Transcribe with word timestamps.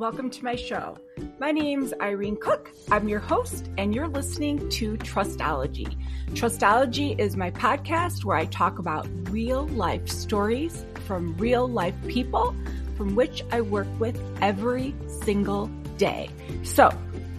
welcome 0.00 0.30
to 0.30 0.42
my 0.42 0.56
show. 0.56 0.96
My 1.38 1.52
name's 1.52 1.92
Irene 2.00 2.38
Cook. 2.40 2.72
I'm 2.90 3.06
your 3.06 3.20
host, 3.20 3.68
and 3.76 3.94
you're 3.94 4.08
listening 4.08 4.66
to 4.70 4.96
Trustology. 4.96 5.94
Trustology 6.30 7.18
is 7.18 7.36
my 7.36 7.50
podcast 7.50 8.24
where 8.24 8.38
I 8.38 8.46
talk 8.46 8.78
about 8.78 9.06
real 9.28 9.66
life 9.66 10.08
stories 10.08 10.86
from 11.06 11.36
real 11.36 11.68
life 11.68 11.94
people 12.08 12.56
from 12.96 13.14
which 13.14 13.44
I 13.52 13.60
work 13.60 13.88
with 13.98 14.18
every 14.40 14.94
single 15.22 15.66
day. 15.98 16.30
So 16.62 16.90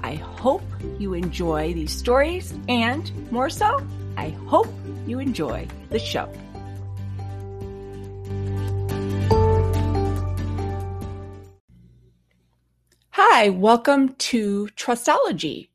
I 0.03 0.13
hope 0.13 0.61
you 0.99 1.15
enjoy 1.15 1.73
these 1.73 1.91
stories, 1.91 2.53
and 2.69 3.11
more 3.31 3.49
so, 3.49 3.83
I 4.17 4.29
hope 4.45 4.71
you 5.07 5.17
enjoy 5.17 5.67
the 5.89 5.97
show. 5.97 6.31
Hi, 13.41 13.49
welcome 13.49 14.13
to 14.29 14.67
Trustology, 14.75 15.69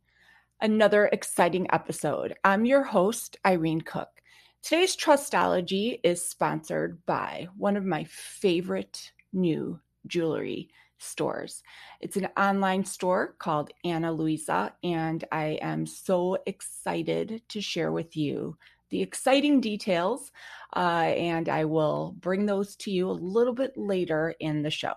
another 0.61 1.06
exciting 1.06 1.66
episode. 1.73 2.37
I'm 2.45 2.65
your 2.65 2.84
host, 2.84 3.39
Irene 3.45 3.80
Cook. 3.80 4.23
Today's 4.62 4.97
Trustology 4.97 5.98
is 6.05 6.25
sponsored 6.25 7.05
by 7.06 7.48
one 7.56 7.77
of 7.77 7.84
my 7.84 8.05
favorite 8.05 9.11
new 9.33 9.80
jewelry 10.06 10.69
stores. 10.98 11.65
It's 11.98 12.16
an 12.16 12.29
online 12.37 12.84
store 12.84 13.34
called 13.41 13.73
Ana 13.83 14.12
Luisa, 14.12 14.73
and 14.84 15.25
I 15.33 15.59
am 15.61 15.87
so 15.87 16.39
excited 16.47 17.42
to 17.48 17.61
share 17.61 17.91
with 17.91 18.17
you 18.17 18.56
the 18.91 19.03
exciting 19.03 19.61
details, 19.61 20.30
uh, 20.77 21.11
and 21.17 21.48
I 21.48 21.64
will 21.64 22.14
bring 22.20 22.47
those 22.47 22.77
to 22.77 22.92
you 22.92 23.11
a 23.11 23.11
little 23.11 23.55
bit 23.55 23.77
later 23.77 24.36
in 24.39 24.62
the 24.62 24.70
show. 24.70 24.95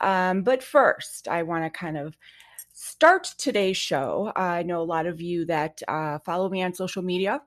Um, 0.00 0.42
but 0.42 0.62
first, 0.62 1.28
I 1.28 1.42
want 1.42 1.64
to 1.64 1.70
kind 1.70 1.96
of 1.96 2.16
start 2.72 3.34
today's 3.38 3.76
show. 3.76 4.32
I 4.36 4.62
know 4.62 4.80
a 4.80 4.84
lot 4.84 5.06
of 5.06 5.20
you 5.20 5.44
that 5.46 5.82
uh, 5.88 6.18
follow 6.20 6.48
me 6.48 6.62
on 6.62 6.74
social 6.74 7.02
media 7.02 7.42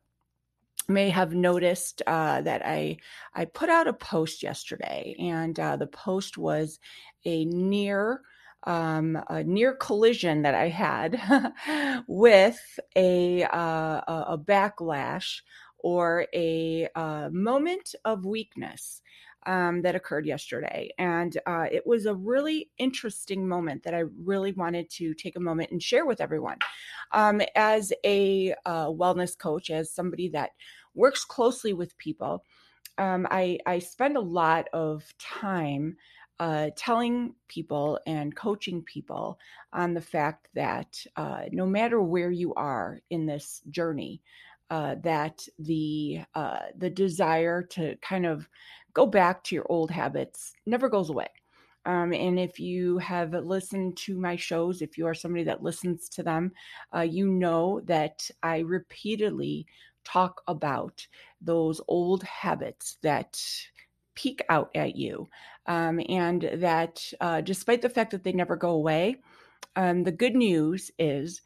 may 0.87 1.09
have 1.09 1.33
noticed 1.33 2.01
uh, 2.07 2.41
that 2.41 2.61
I 2.65 2.97
I 3.33 3.45
put 3.45 3.69
out 3.69 3.87
a 3.87 3.93
post 3.93 4.43
yesterday, 4.43 5.15
and 5.19 5.59
uh, 5.59 5.75
the 5.77 5.87
post 5.87 6.37
was 6.37 6.79
a 7.25 7.45
near 7.45 8.21
um, 8.65 9.19
a 9.29 9.43
near 9.43 9.73
collision 9.75 10.43
that 10.43 10.55
I 10.55 10.69
had 10.69 12.03
with 12.07 12.79
a 12.95 13.43
uh, 13.43 14.01
a 14.07 14.37
backlash 14.37 15.41
or 15.79 16.27
a 16.33 16.87
uh, 16.95 17.29
moment 17.31 17.93
of 18.05 18.25
weakness 18.25 19.01
um, 19.45 19.81
that 19.81 19.95
occurred 19.95 20.25
yesterday. 20.25 20.89
And 20.97 21.37
uh, 21.45 21.67
it 21.71 21.85
was 21.85 22.05
a 22.05 22.15
really 22.15 22.69
interesting 22.77 23.47
moment 23.47 23.83
that 23.83 23.93
I 23.93 24.03
really 24.23 24.51
wanted 24.51 24.89
to 24.91 25.13
take 25.13 25.35
a 25.35 25.41
moment 25.41 25.71
and 25.71 25.81
share 25.81 26.05
with 26.05 26.21
everyone. 26.21 26.57
Um, 27.11 27.41
as 27.55 27.93
a 28.05 28.53
uh, 28.65 28.87
wellness 28.87 29.37
coach, 29.37 29.69
as 29.69 29.93
somebody 29.93 30.29
that 30.29 30.51
works 30.93 31.25
closely 31.25 31.73
with 31.73 31.97
people, 31.97 32.43
um, 32.97 33.27
I, 33.31 33.59
I 33.65 33.79
spend 33.79 34.17
a 34.17 34.21
lot 34.21 34.67
of 34.73 35.03
time 35.19 35.97
uh, 36.39 36.69
telling 36.75 37.35
people 37.47 37.99
and 38.05 38.35
coaching 38.35 38.81
people 38.81 39.39
on 39.71 39.93
the 39.93 40.01
fact 40.01 40.49
that 40.53 41.05
uh, 41.15 41.43
no 41.51 41.65
matter 41.65 42.01
where 42.01 42.31
you 42.31 42.53
are 42.55 42.99
in 43.09 43.25
this 43.25 43.61
journey, 43.69 44.21
uh, 44.69 44.95
that 45.03 45.45
the 45.59 46.21
uh, 46.35 46.59
the 46.77 46.89
desire 46.89 47.61
to 47.61 47.95
kind 47.97 48.25
of 48.25 48.49
go 48.93 49.05
back 49.05 49.43
to 49.43 49.55
your 49.55 49.65
old 49.69 49.91
habits 49.91 50.53
never 50.65 50.89
goes 50.89 51.09
away. 51.09 51.27
Um, 51.85 52.13
and 52.13 52.39
if 52.39 52.59
you 52.59 52.97
have 52.99 53.33
listened 53.33 53.97
to 53.97 54.17
my 54.17 54.35
shows, 54.35 54.81
if 54.81 54.97
you 54.97 55.05
are 55.05 55.13
somebody 55.13 55.43
that 55.43 55.63
listens 55.63 56.07
to 56.09 56.23
them, 56.23 56.51
uh, 56.95 57.01
you 57.01 57.27
know 57.27 57.81
that 57.85 58.29
I 58.41 58.59
repeatedly 58.59 59.65
talk 60.05 60.41
about 60.47 61.05
those 61.41 61.81
old 61.87 62.23
habits 62.23 62.97
that 63.01 63.41
peek 64.15 64.41
out 64.49 64.69
at 64.75 64.95
you. 64.95 65.27
Um, 65.65 65.99
and 66.07 66.49
that 66.55 67.03
uh, 67.19 67.41
despite 67.41 67.81
the 67.81 67.89
fact 67.89 68.11
that 68.11 68.23
they 68.23 68.31
never 68.31 68.55
go 68.55 68.71
away, 68.71 69.17
um, 69.75 70.03
the 70.03 70.11
good 70.11 70.35
news 70.35 70.91
is 70.99 71.41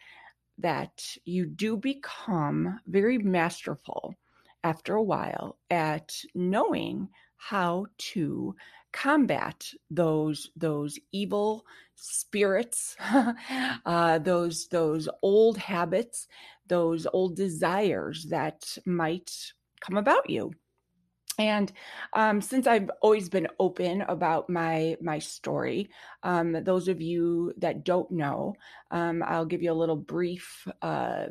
that 0.57 1.15
you 1.25 1.45
do 1.45 1.77
become 1.77 2.79
very 2.87 3.17
masterful 3.17 4.15
after 4.63 4.95
a 4.95 5.03
while 5.03 5.57
at 5.69 6.15
knowing 6.33 7.07
how 7.37 7.85
to 7.97 8.55
combat 8.91 9.71
those 9.91 10.49
those 10.55 10.97
evil 11.11 11.65
spirits 11.95 12.95
uh, 13.85 14.17
those 14.19 14.67
those 14.69 15.07
old 15.21 15.57
habits 15.57 16.27
those 16.67 17.05
old 17.13 17.35
desires 17.35 18.25
that 18.29 18.77
might 18.85 19.31
come 19.81 19.97
about 19.97 20.29
you 20.29 20.51
and 21.37 21.71
um, 22.13 22.41
since 22.41 22.65
I've 22.67 22.89
always 23.01 23.29
been 23.29 23.47
open 23.59 24.01
about 24.01 24.49
my 24.49 24.97
my 25.01 25.19
story, 25.19 25.89
um, 26.23 26.63
those 26.63 26.87
of 26.87 27.01
you 27.01 27.53
that 27.57 27.83
don't 27.85 28.09
know, 28.11 28.55
um, 28.91 29.23
I'll 29.23 29.45
give 29.45 29.61
you 29.61 29.71
a 29.71 29.73
little 29.73 29.95
brief 29.95 30.67
uh, 30.81 31.27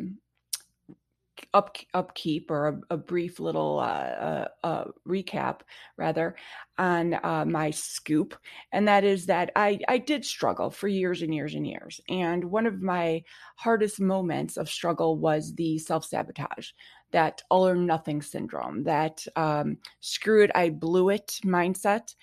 up, 1.52 1.76
upkeep 1.94 2.50
or 2.50 2.68
a, 2.68 2.94
a 2.94 2.96
brief 2.96 3.40
little 3.40 3.78
uh, 3.78 4.46
uh, 4.64 4.84
recap, 5.06 5.60
rather, 5.96 6.34
on 6.78 7.14
uh, 7.22 7.44
my 7.46 7.70
scoop, 7.70 8.34
and 8.72 8.88
that 8.88 9.04
is 9.04 9.26
that 9.26 9.50
I 9.56 9.78
I 9.88 9.98
did 9.98 10.24
struggle 10.24 10.70
for 10.70 10.88
years 10.88 11.22
and 11.22 11.34
years 11.34 11.54
and 11.54 11.66
years, 11.66 12.00
and 12.08 12.44
one 12.44 12.66
of 12.66 12.80
my 12.82 13.22
hardest 13.56 14.00
moments 14.00 14.56
of 14.56 14.68
struggle 14.68 15.16
was 15.18 15.54
the 15.54 15.78
self 15.78 16.04
sabotage 16.04 16.70
that 17.12 17.42
all 17.50 17.66
or 17.66 17.74
nothing 17.74 18.22
syndrome, 18.22 18.84
that 18.84 19.24
um, 19.36 19.78
screw 20.00 20.42
it, 20.44 20.50
I 20.54 20.70
blew 20.70 21.10
it 21.10 21.38
mindset 21.44 22.14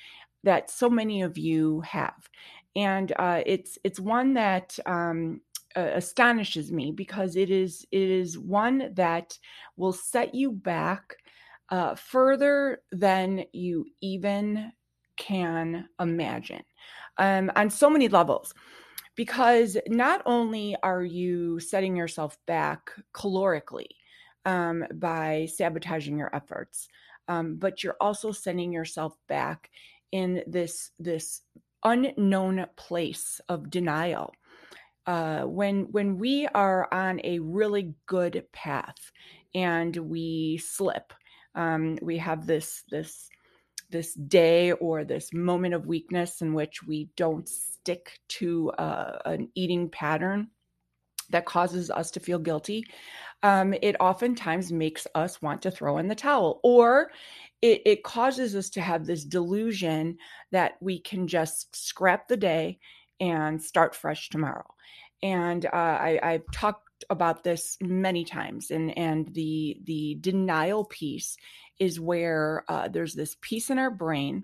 that 0.43 0.69
so 0.69 0.89
many 0.89 1.21
of 1.21 1.37
you 1.37 1.81
have. 1.81 2.29
And 2.75 3.13
uh, 3.17 3.41
it's 3.45 3.77
it's 3.83 3.99
one 3.99 4.33
that 4.33 4.77
um, 4.85 5.41
uh, 5.75 5.91
astonishes 5.93 6.71
me 6.71 6.91
because 6.91 7.35
it 7.35 7.49
is 7.49 7.85
it 7.91 8.09
is 8.09 8.37
one 8.37 8.91
that 8.95 9.37
will 9.77 9.93
set 9.93 10.33
you 10.35 10.51
back 10.51 11.15
uh, 11.69 11.95
further 11.95 12.79
than 12.91 13.45
you 13.53 13.85
even 14.01 14.71
can 15.17 15.87
imagine 15.99 16.63
um, 17.17 17.51
on 17.55 17.69
so 17.69 17.89
many 17.89 18.07
levels 18.07 18.53
because 19.15 19.77
not 19.87 20.21
only 20.25 20.75
are 20.83 21.03
you 21.03 21.59
setting 21.59 21.95
yourself 21.95 22.37
back 22.47 22.91
calorically 23.13 23.87
um, 24.45 24.85
by 24.93 25.47
sabotaging 25.53 26.17
your 26.17 26.33
efforts, 26.35 26.87
um, 27.27 27.55
but 27.55 27.83
you're 27.83 27.97
also 27.99 28.31
sending 28.31 28.71
yourself 28.71 29.15
back 29.27 29.69
in 30.11 30.43
this 30.47 30.91
this 30.99 31.41
unknown 31.83 32.65
place 32.75 33.41
of 33.49 33.69
denial. 33.69 34.33
Uh, 35.05 35.41
when 35.41 35.91
when 35.91 36.17
we 36.17 36.47
are 36.47 36.87
on 36.93 37.19
a 37.23 37.39
really 37.39 37.93
good 38.05 38.45
path 38.53 39.11
and 39.53 39.95
we 39.95 40.57
slip, 40.57 41.13
um, 41.55 41.97
we 42.01 42.17
have 42.17 42.45
this 42.45 42.83
this 42.89 43.29
this 43.89 44.13
day 44.13 44.71
or 44.71 45.03
this 45.03 45.31
moment 45.33 45.73
of 45.73 45.85
weakness 45.85 46.41
in 46.41 46.53
which 46.53 46.83
we 46.83 47.09
don't 47.15 47.47
stick 47.47 48.19
to 48.27 48.71
uh, 48.71 49.19
an 49.25 49.49
eating 49.55 49.89
pattern 49.89 50.47
that 51.33 51.45
causes 51.45 51.91
us 51.91 52.09
to 52.11 52.19
feel 52.19 52.39
guilty, 52.39 52.85
um, 53.43 53.73
it 53.81 53.97
oftentimes 53.99 54.71
makes 54.71 55.05
us 55.13 55.41
want 55.41 55.61
to 55.63 55.71
throw 55.71 55.97
in 55.97 56.07
the 56.07 56.15
towel 56.15 56.61
or 56.63 57.11
it, 57.61 57.81
it 57.85 58.03
causes 58.03 58.55
us 58.55 58.69
to 58.71 58.81
have 58.81 59.05
this 59.05 59.23
delusion 59.25 60.17
that 60.51 60.73
we 60.81 60.99
can 60.99 61.27
just 61.27 61.75
scrap 61.75 62.27
the 62.27 62.37
day 62.37 62.79
and 63.19 63.61
start 63.61 63.95
fresh 63.95 64.29
tomorrow. 64.29 64.65
And 65.21 65.65
uh, 65.65 65.69
I, 65.73 66.19
I've 66.21 66.51
talked 66.51 67.05
about 67.09 67.43
this 67.43 67.77
many 67.81 68.25
times, 68.25 68.71
and 68.71 68.97
and 68.97 69.33
the 69.33 69.77
the 69.85 70.17
denial 70.19 70.83
piece 70.85 71.37
is 71.79 71.99
where 71.99 72.65
uh, 72.67 72.89
there's 72.89 73.13
this 73.13 73.37
piece 73.41 73.69
in 73.69 73.79
our 73.79 73.91
brain 73.91 74.43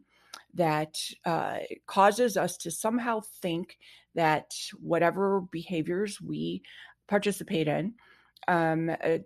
that 0.54 0.98
uh, 1.26 1.58
causes 1.86 2.38
us 2.38 2.58
to 2.58 2.72
somehow 2.72 3.22
think 3.42 3.78
that 4.16 4.52
whatever 4.80 5.42
behaviors 5.52 6.20
we 6.22 6.62
participate 7.08 7.68
in 7.68 7.94
um, 8.48 8.90
uh, 8.90 9.18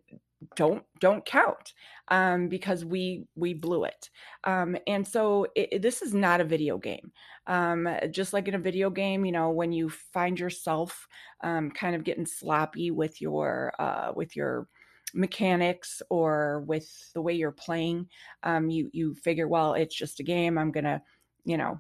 don't 0.56 0.84
don't 1.00 1.26
count 1.26 1.74
um, 2.10 2.48
because 2.48 2.84
we 2.84 3.26
we 3.36 3.54
blew 3.54 3.86
it. 3.86 4.10
Um, 4.44 4.78
and 4.88 5.08
so 5.08 5.48
it, 5.56 5.82
this 5.82 6.02
is 6.02 6.14
not 6.14 6.42
a 6.42 6.46
video 6.46 6.78
game. 6.78 7.12
Um, 7.48 7.88
just 8.12 8.34
like 8.34 8.48
in 8.48 8.56
a 8.56 8.60
video 8.60 8.90
game 8.90 9.26
you 9.26 9.32
know 9.32 9.50
when 9.50 9.72
you 9.72 9.90
find 9.90 10.40
yourself 10.40 11.08
um, 11.44 11.72
kind 11.72 11.96
of 11.96 12.06
getting 12.06 12.26
sloppy 12.26 12.92
with 12.92 13.22
your 13.22 13.74
uh, 13.80 14.12
with 14.16 14.36
your 14.36 14.68
mechanics 15.14 16.02
or 16.10 16.64
with 16.68 16.90
the 17.14 17.22
way 17.22 17.34
you're 17.34 17.52
playing 17.52 18.08
um, 18.44 18.70
you 18.70 18.90
you 18.94 19.14
figure 19.14 19.48
well 19.48 19.74
it's 19.74 19.96
just 19.96 20.20
a 20.20 20.24
game. 20.24 20.58
I'm 20.58 20.72
gonna 20.72 21.02
you 21.46 21.58
know 21.58 21.78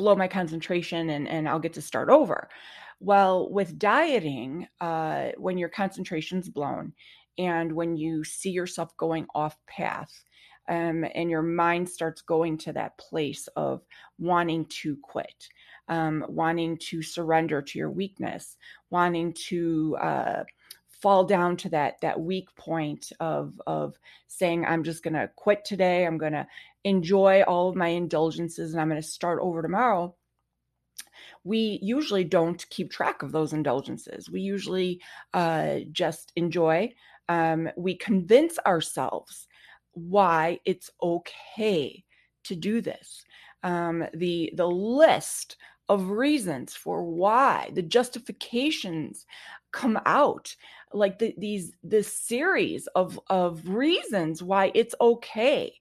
blow 0.00 0.16
my 0.16 0.26
concentration 0.26 1.10
and, 1.10 1.28
and 1.28 1.46
I'll 1.46 1.58
get 1.66 1.74
to 1.74 1.82
start 1.82 2.08
over. 2.08 2.48
Well, 3.00 3.50
with 3.50 3.78
dieting, 3.78 4.66
uh, 4.80 5.28
when 5.36 5.58
your 5.58 5.68
concentration's 5.68 6.48
blown 6.48 6.94
and 7.36 7.70
when 7.72 7.96
you 7.98 8.24
see 8.24 8.50
yourself 8.50 8.96
going 8.96 9.26
off 9.34 9.58
path, 9.66 10.24
um, 10.68 11.04
and 11.14 11.28
your 11.28 11.42
mind 11.42 11.88
starts 11.88 12.22
going 12.22 12.56
to 12.58 12.72
that 12.72 12.96
place 12.96 13.46
of 13.56 13.82
wanting 14.18 14.64
to 14.82 14.96
quit, 15.02 15.48
um, 15.88 16.24
wanting 16.28 16.78
to 16.78 17.02
surrender 17.02 17.60
to 17.60 17.78
your 17.78 17.90
weakness, 17.90 18.56
wanting 18.90 19.34
to 19.48 19.96
uh, 20.00 20.44
fall 21.00 21.24
down 21.24 21.56
to 21.56 21.68
that 21.70 22.00
that 22.02 22.20
weak 22.20 22.54
point 22.56 23.12
of 23.20 23.60
of 23.66 23.98
saying 24.28 24.64
I'm 24.64 24.84
just 24.84 25.02
going 25.02 25.14
to 25.14 25.30
quit 25.36 25.64
today. 25.64 26.06
I'm 26.06 26.18
going 26.18 26.32
to 26.32 26.46
enjoy 26.84 27.42
all 27.42 27.68
of 27.68 27.76
my 27.76 27.88
indulgences 27.88 28.72
and 28.72 28.80
I'm 28.80 28.88
going 28.88 29.00
to 29.00 29.06
start 29.06 29.40
over 29.42 29.62
tomorrow. 29.62 30.14
We 31.44 31.78
usually 31.82 32.24
don't 32.24 32.64
keep 32.70 32.90
track 32.90 33.22
of 33.22 33.32
those 33.32 33.52
indulgences. 33.52 34.30
We 34.30 34.40
usually 34.40 35.00
uh, 35.34 35.80
just 35.92 36.32
enjoy. 36.36 36.92
Um, 37.28 37.68
we 37.76 37.96
convince 37.96 38.58
ourselves 38.66 39.46
why 39.92 40.60
it's 40.64 40.90
okay 41.02 42.04
to 42.44 42.56
do 42.56 42.80
this. 42.80 43.24
Um, 43.62 44.04
the 44.14 44.52
the 44.56 44.68
list 44.68 45.56
of 45.88 46.10
reasons 46.10 46.74
for 46.74 47.02
why 47.02 47.70
the 47.74 47.82
justifications 47.82 49.26
come 49.72 49.98
out 50.06 50.54
like 50.92 51.18
the, 51.18 51.34
these 51.38 51.72
this 51.82 52.12
series 52.12 52.86
of 52.94 53.18
of 53.28 53.68
reasons 53.68 54.42
why 54.42 54.72
it's 54.74 54.94
okay 55.00 55.72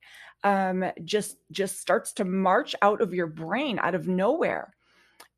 um 0.44 0.86
just 1.04 1.38
just 1.52 1.80
starts 1.80 2.14
to 2.14 2.26
march 2.26 2.76
out 2.82 3.02
of 3.02 3.14
your 3.14 3.28
brain 3.28 3.80
out 3.80 3.96
of 3.96 4.08
nowhere. 4.08 4.74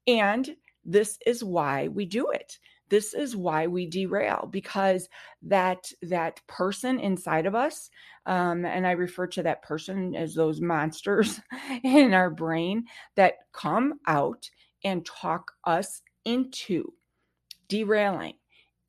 And 0.07 0.55
this 0.85 1.17
is 1.25 1.43
why 1.43 1.87
we 1.89 2.05
do 2.05 2.31
it. 2.31 2.57
This 2.89 3.13
is 3.13 3.35
why 3.35 3.67
we 3.67 3.87
derail 3.87 4.49
because 4.51 5.07
that 5.43 5.91
that 6.01 6.41
person 6.47 6.99
inside 6.99 7.45
of 7.45 7.55
us 7.55 7.89
um, 8.25 8.65
and 8.65 8.85
i 8.85 8.91
refer 8.91 9.27
to 9.27 9.43
that 9.43 9.63
person 9.63 10.15
as 10.15 10.35
those 10.35 10.61
monsters 10.61 11.39
in 11.83 12.13
our 12.13 12.29
brain 12.29 12.83
that 13.15 13.35
come 13.53 13.99
out 14.07 14.49
and 14.83 15.05
talk 15.05 15.53
us 15.65 16.01
into 16.25 16.93
derailing 17.69 18.35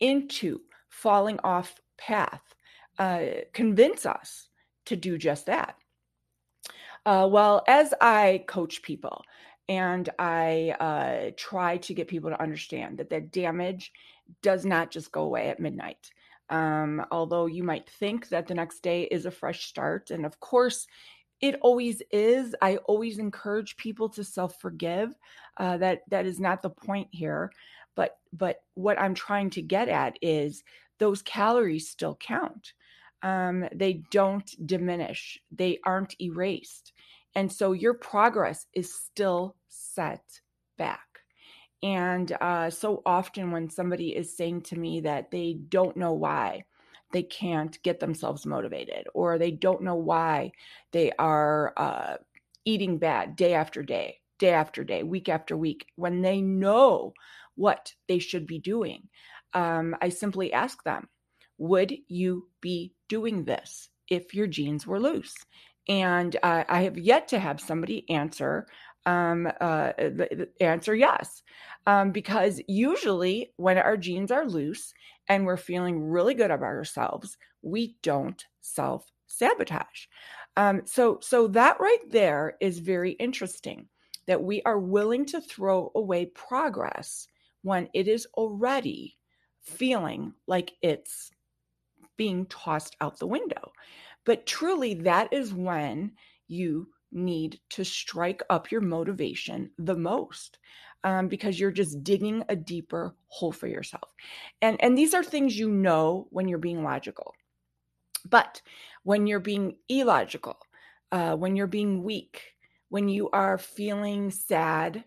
into 0.00 0.60
falling 1.02 1.38
off 1.44 1.80
path 1.98 2.42
uh, 2.98 3.22
convince 3.52 4.06
us 4.06 4.48
to 4.86 4.96
do 4.96 5.18
just 5.18 5.46
that 5.46 5.76
uh, 7.06 7.28
well 7.30 7.62
as 7.66 7.92
i 8.00 8.44
coach 8.46 8.82
people 8.82 9.22
and 9.68 10.08
I 10.18 10.74
uh, 10.80 11.30
try 11.36 11.76
to 11.78 11.94
get 11.94 12.08
people 12.08 12.30
to 12.30 12.42
understand 12.42 12.98
that 12.98 13.10
that 13.10 13.30
damage 13.30 13.92
does 14.42 14.64
not 14.64 14.90
just 14.90 15.12
go 15.12 15.22
away 15.22 15.48
at 15.48 15.60
midnight. 15.60 16.10
Um, 16.50 17.04
although 17.10 17.46
you 17.46 17.62
might 17.62 17.88
think 17.88 18.28
that 18.28 18.46
the 18.46 18.54
next 18.54 18.82
day 18.82 19.04
is 19.04 19.24
a 19.24 19.30
fresh 19.30 19.66
start, 19.66 20.10
and 20.10 20.26
of 20.26 20.38
course, 20.40 20.86
it 21.40 21.56
always 21.62 22.02
is. 22.10 22.54
I 22.60 22.76
always 22.76 23.18
encourage 23.18 23.76
people 23.76 24.08
to 24.10 24.24
self 24.24 24.60
forgive. 24.60 25.14
Uh, 25.56 25.78
that 25.78 26.02
that 26.08 26.26
is 26.26 26.38
not 26.38 26.60
the 26.60 26.70
point 26.70 27.08
here, 27.10 27.50
but 27.94 28.18
but 28.32 28.62
what 28.74 29.00
I'm 29.00 29.14
trying 29.14 29.50
to 29.50 29.62
get 29.62 29.88
at 29.88 30.18
is 30.20 30.62
those 31.02 31.20
calories 31.22 31.88
still 31.88 32.16
count. 32.20 32.74
Um, 33.22 33.64
they 33.74 34.04
don't 34.12 34.48
diminish. 34.66 35.36
They 35.50 35.80
aren't 35.84 36.14
erased. 36.20 36.92
And 37.34 37.50
so 37.50 37.72
your 37.72 37.94
progress 37.94 38.66
is 38.72 38.94
still 38.94 39.56
set 39.68 40.22
back. 40.78 41.00
And 41.82 42.30
uh, 42.40 42.70
so 42.70 43.02
often, 43.04 43.50
when 43.50 43.68
somebody 43.68 44.14
is 44.14 44.36
saying 44.36 44.62
to 44.62 44.78
me 44.78 45.00
that 45.00 45.32
they 45.32 45.58
don't 45.68 45.96
know 45.96 46.12
why 46.12 46.62
they 47.12 47.24
can't 47.24 47.82
get 47.82 47.98
themselves 47.98 48.46
motivated, 48.46 49.08
or 49.12 49.38
they 49.38 49.50
don't 49.50 49.82
know 49.82 49.96
why 49.96 50.52
they 50.92 51.10
are 51.18 51.72
uh, 51.76 52.16
eating 52.64 52.96
bad 52.96 53.34
day 53.34 53.54
after 53.54 53.82
day, 53.82 54.20
day 54.38 54.50
after 54.50 54.84
day, 54.84 55.02
week 55.02 55.28
after 55.28 55.56
week, 55.56 55.88
when 55.96 56.22
they 56.22 56.40
know 56.40 57.12
what 57.56 57.92
they 58.06 58.20
should 58.20 58.46
be 58.46 58.60
doing, 58.60 59.08
um, 59.54 59.96
I 60.00 60.08
simply 60.08 60.52
ask 60.52 60.82
them, 60.84 61.08
Would 61.58 61.94
you 62.08 62.48
be 62.60 62.94
doing 63.08 63.44
this 63.44 63.88
if 64.08 64.34
your 64.34 64.46
jeans 64.46 64.86
were 64.86 65.00
loose? 65.00 65.34
And 65.88 66.36
uh, 66.42 66.64
I 66.68 66.82
have 66.82 66.96
yet 66.96 67.28
to 67.28 67.38
have 67.38 67.60
somebody 67.60 68.08
answer 68.08 68.66
um, 69.04 69.48
uh, 69.60 69.92
answer 70.60 70.94
yes, 70.94 71.42
um, 71.86 72.12
because 72.12 72.60
usually 72.68 73.52
when 73.56 73.78
our 73.78 73.96
jeans 73.96 74.30
are 74.30 74.46
loose 74.46 74.94
and 75.28 75.44
we're 75.44 75.56
feeling 75.56 76.08
really 76.08 76.34
good 76.34 76.50
about 76.50 76.66
ourselves, 76.66 77.36
we 77.62 77.96
don't 78.02 78.44
self 78.60 79.10
sabotage. 79.26 80.06
Um, 80.56 80.82
so, 80.84 81.18
so 81.20 81.48
that 81.48 81.80
right 81.80 82.10
there 82.10 82.56
is 82.60 82.78
very 82.78 83.12
interesting 83.12 83.88
that 84.26 84.42
we 84.42 84.62
are 84.62 84.78
willing 84.78 85.24
to 85.26 85.40
throw 85.40 85.90
away 85.94 86.26
progress 86.26 87.26
when 87.62 87.88
it 87.94 88.06
is 88.06 88.26
already 88.34 89.16
feeling 89.62 90.32
like 90.46 90.72
it's 90.82 91.30
being 92.16 92.46
tossed 92.46 92.96
out 93.00 93.18
the 93.18 93.26
window. 93.26 93.72
But 94.24 94.46
truly, 94.46 94.94
that 94.94 95.32
is 95.32 95.52
when 95.52 96.12
you 96.48 96.88
need 97.10 97.60
to 97.70 97.84
strike 97.84 98.42
up 98.50 98.70
your 98.70 98.80
motivation 98.80 99.70
the 99.78 99.96
most 99.96 100.58
um, 101.04 101.28
because 101.28 101.58
you're 101.58 101.72
just 101.72 102.02
digging 102.04 102.44
a 102.48 102.56
deeper 102.56 103.14
hole 103.26 103.52
for 103.52 103.66
yourself. 103.66 104.14
And, 104.60 104.82
and 104.82 104.96
these 104.96 105.14
are 105.14 105.24
things 105.24 105.58
you 105.58 105.70
know 105.70 106.28
when 106.30 106.48
you're 106.48 106.58
being 106.58 106.82
logical. 106.82 107.34
But 108.28 108.62
when 109.02 109.26
you're 109.26 109.40
being 109.40 109.76
illogical, 109.88 110.56
uh, 111.10 111.36
when 111.36 111.56
you're 111.56 111.66
being 111.66 112.04
weak, 112.04 112.54
when 112.88 113.08
you 113.08 113.30
are 113.30 113.58
feeling 113.58 114.30
sad, 114.30 115.04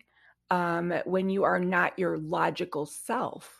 um, 0.50 0.92
when 1.06 1.28
you 1.30 1.44
are 1.44 1.58
not 1.58 1.98
your 1.98 2.18
logical 2.18 2.86
self, 2.86 3.55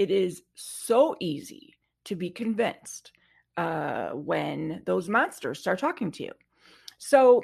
it 0.00 0.10
is 0.10 0.42
so 0.54 1.14
easy 1.20 1.74
to 2.06 2.16
be 2.16 2.30
convinced 2.30 3.12
uh, 3.58 4.08
when 4.12 4.82
those 4.86 5.10
monsters 5.10 5.60
start 5.60 5.78
talking 5.78 6.10
to 6.12 6.24
you. 6.24 6.32
So 6.96 7.42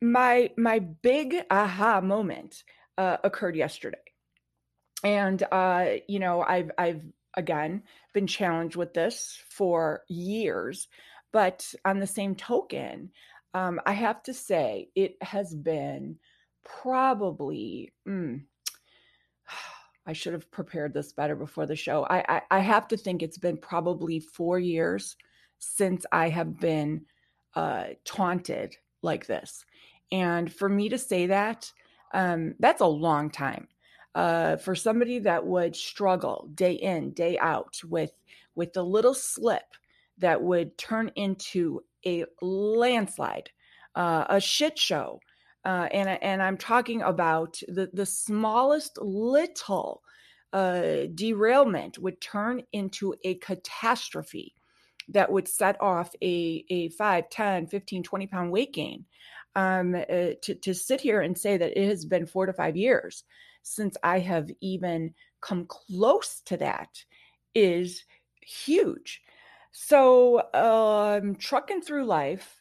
my 0.00 0.50
my 0.56 0.78
big 0.78 1.34
aha 1.50 2.00
moment 2.00 2.62
uh, 2.96 3.16
occurred 3.24 3.56
yesterday, 3.56 3.98
and 5.02 5.42
uh, 5.50 5.86
you 6.06 6.20
know 6.20 6.42
I've 6.42 6.70
I've 6.78 7.02
again 7.36 7.82
been 8.14 8.28
challenged 8.28 8.76
with 8.76 8.94
this 8.94 9.42
for 9.48 10.02
years, 10.08 10.86
but 11.32 11.74
on 11.84 11.98
the 11.98 12.06
same 12.06 12.36
token, 12.36 13.10
um, 13.52 13.80
I 13.84 13.94
have 13.94 14.22
to 14.24 14.32
say 14.32 14.90
it 14.94 15.16
has 15.22 15.52
been 15.52 16.20
probably. 16.64 17.92
Mm, 18.08 18.42
I 20.10 20.12
should 20.12 20.32
have 20.32 20.50
prepared 20.50 20.92
this 20.92 21.12
better 21.12 21.36
before 21.36 21.66
the 21.66 21.76
show. 21.76 22.04
I, 22.10 22.24
I, 22.28 22.42
I 22.50 22.58
have 22.58 22.88
to 22.88 22.96
think 22.96 23.22
it's 23.22 23.38
been 23.38 23.56
probably 23.56 24.18
four 24.18 24.58
years 24.58 25.14
since 25.60 26.04
I 26.10 26.30
have 26.30 26.58
been 26.58 27.02
uh, 27.54 27.84
taunted 28.04 28.74
like 29.02 29.26
this. 29.26 29.64
And 30.10 30.52
for 30.52 30.68
me 30.68 30.88
to 30.88 30.98
say 30.98 31.26
that, 31.26 31.70
um, 32.12 32.56
that's 32.58 32.80
a 32.80 32.86
long 32.86 33.30
time. 33.30 33.68
Uh, 34.16 34.56
for 34.56 34.74
somebody 34.74 35.20
that 35.20 35.46
would 35.46 35.76
struggle 35.76 36.50
day 36.56 36.72
in, 36.72 37.12
day 37.12 37.38
out 37.38 37.76
with 37.84 38.10
with 38.56 38.72
the 38.72 38.82
little 38.82 39.14
slip 39.14 39.76
that 40.18 40.42
would 40.42 40.76
turn 40.76 41.12
into 41.14 41.84
a 42.04 42.24
landslide, 42.42 43.48
uh, 43.94 44.24
a 44.28 44.40
shit 44.40 44.76
show, 44.76 45.20
uh, 45.64 45.88
and 45.92 46.08
and 46.22 46.42
I'm 46.42 46.56
talking 46.56 47.02
about 47.02 47.60
the 47.68 47.90
the 47.92 48.06
smallest 48.06 48.98
little 49.00 50.02
uh, 50.52 51.06
derailment 51.14 51.98
would 51.98 52.20
turn 52.20 52.62
into 52.72 53.14
a 53.24 53.34
catastrophe 53.36 54.54
that 55.08 55.30
would 55.30 55.48
set 55.48 55.80
off 55.80 56.14
a, 56.22 56.64
a 56.70 56.88
5 56.90 57.28
10 57.30 57.66
15 57.66 58.02
20 58.02 58.26
pound 58.26 58.50
weight 58.50 58.72
gain 58.72 59.04
um, 59.56 59.94
uh, 59.94 60.30
to, 60.42 60.54
to 60.54 60.74
sit 60.74 61.00
here 61.00 61.20
and 61.20 61.36
say 61.36 61.56
that 61.56 61.78
it 61.78 61.88
has 61.88 62.04
been 62.04 62.26
four 62.26 62.46
to 62.46 62.52
five 62.52 62.76
years 62.76 63.24
since 63.62 63.96
i 64.02 64.18
have 64.18 64.48
even 64.60 65.12
come 65.40 65.66
close 65.66 66.40
to 66.46 66.56
that 66.56 67.04
is 67.54 68.04
huge. 68.42 69.22
So 69.72 70.42
um 70.54 71.36
trucking 71.36 71.82
through 71.82 72.06
life 72.06 72.60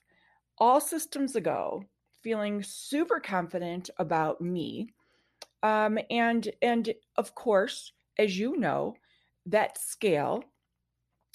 all 0.58 0.82
systems 0.82 1.36
a 1.36 1.42
go 1.42 1.84
feeling 2.24 2.64
super 2.64 3.20
confident 3.20 3.90
about 3.98 4.42
me 4.42 4.94
um 5.64 5.98
and 6.10 6.50
and 6.62 6.94
of 7.18 7.36
course 7.36 7.94
as 8.18 8.38
you 8.38 8.58
know 8.58 8.96
that 9.46 9.78
scale 9.78 10.44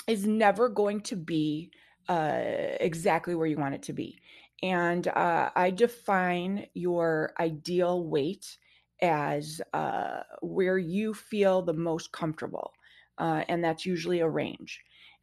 is 0.06 0.26
never 0.26 0.68
going 0.68 1.00
to 1.00 1.16
be 1.16 1.70
uh, 2.08 2.40
exactly 2.80 3.34
where 3.34 3.46
you 3.46 3.56
want 3.56 3.74
it 3.74 3.82
to 3.82 3.92
be. 3.92 4.20
And 4.62 5.08
uh, 5.08 5.50
I 5.54 5.70
define 5.70 6.66
your 6.74 7.32
ideal 7.40 8.04
weight 8.04 8.56
as 9.02 9.60
uh, 9.72 10.20
where 10.40 10.78
you 10.78 11.14
feel 11.14 11.62
the 11.62 11.72
most 11.72 12.12
comfortable. 12.12 12.72
Uh, 13.18 13.44
and 13.48 13.62
that's 13.62 13.86
usually 13.86 14.20
a 14.20 14.28
range. 14.28 14.80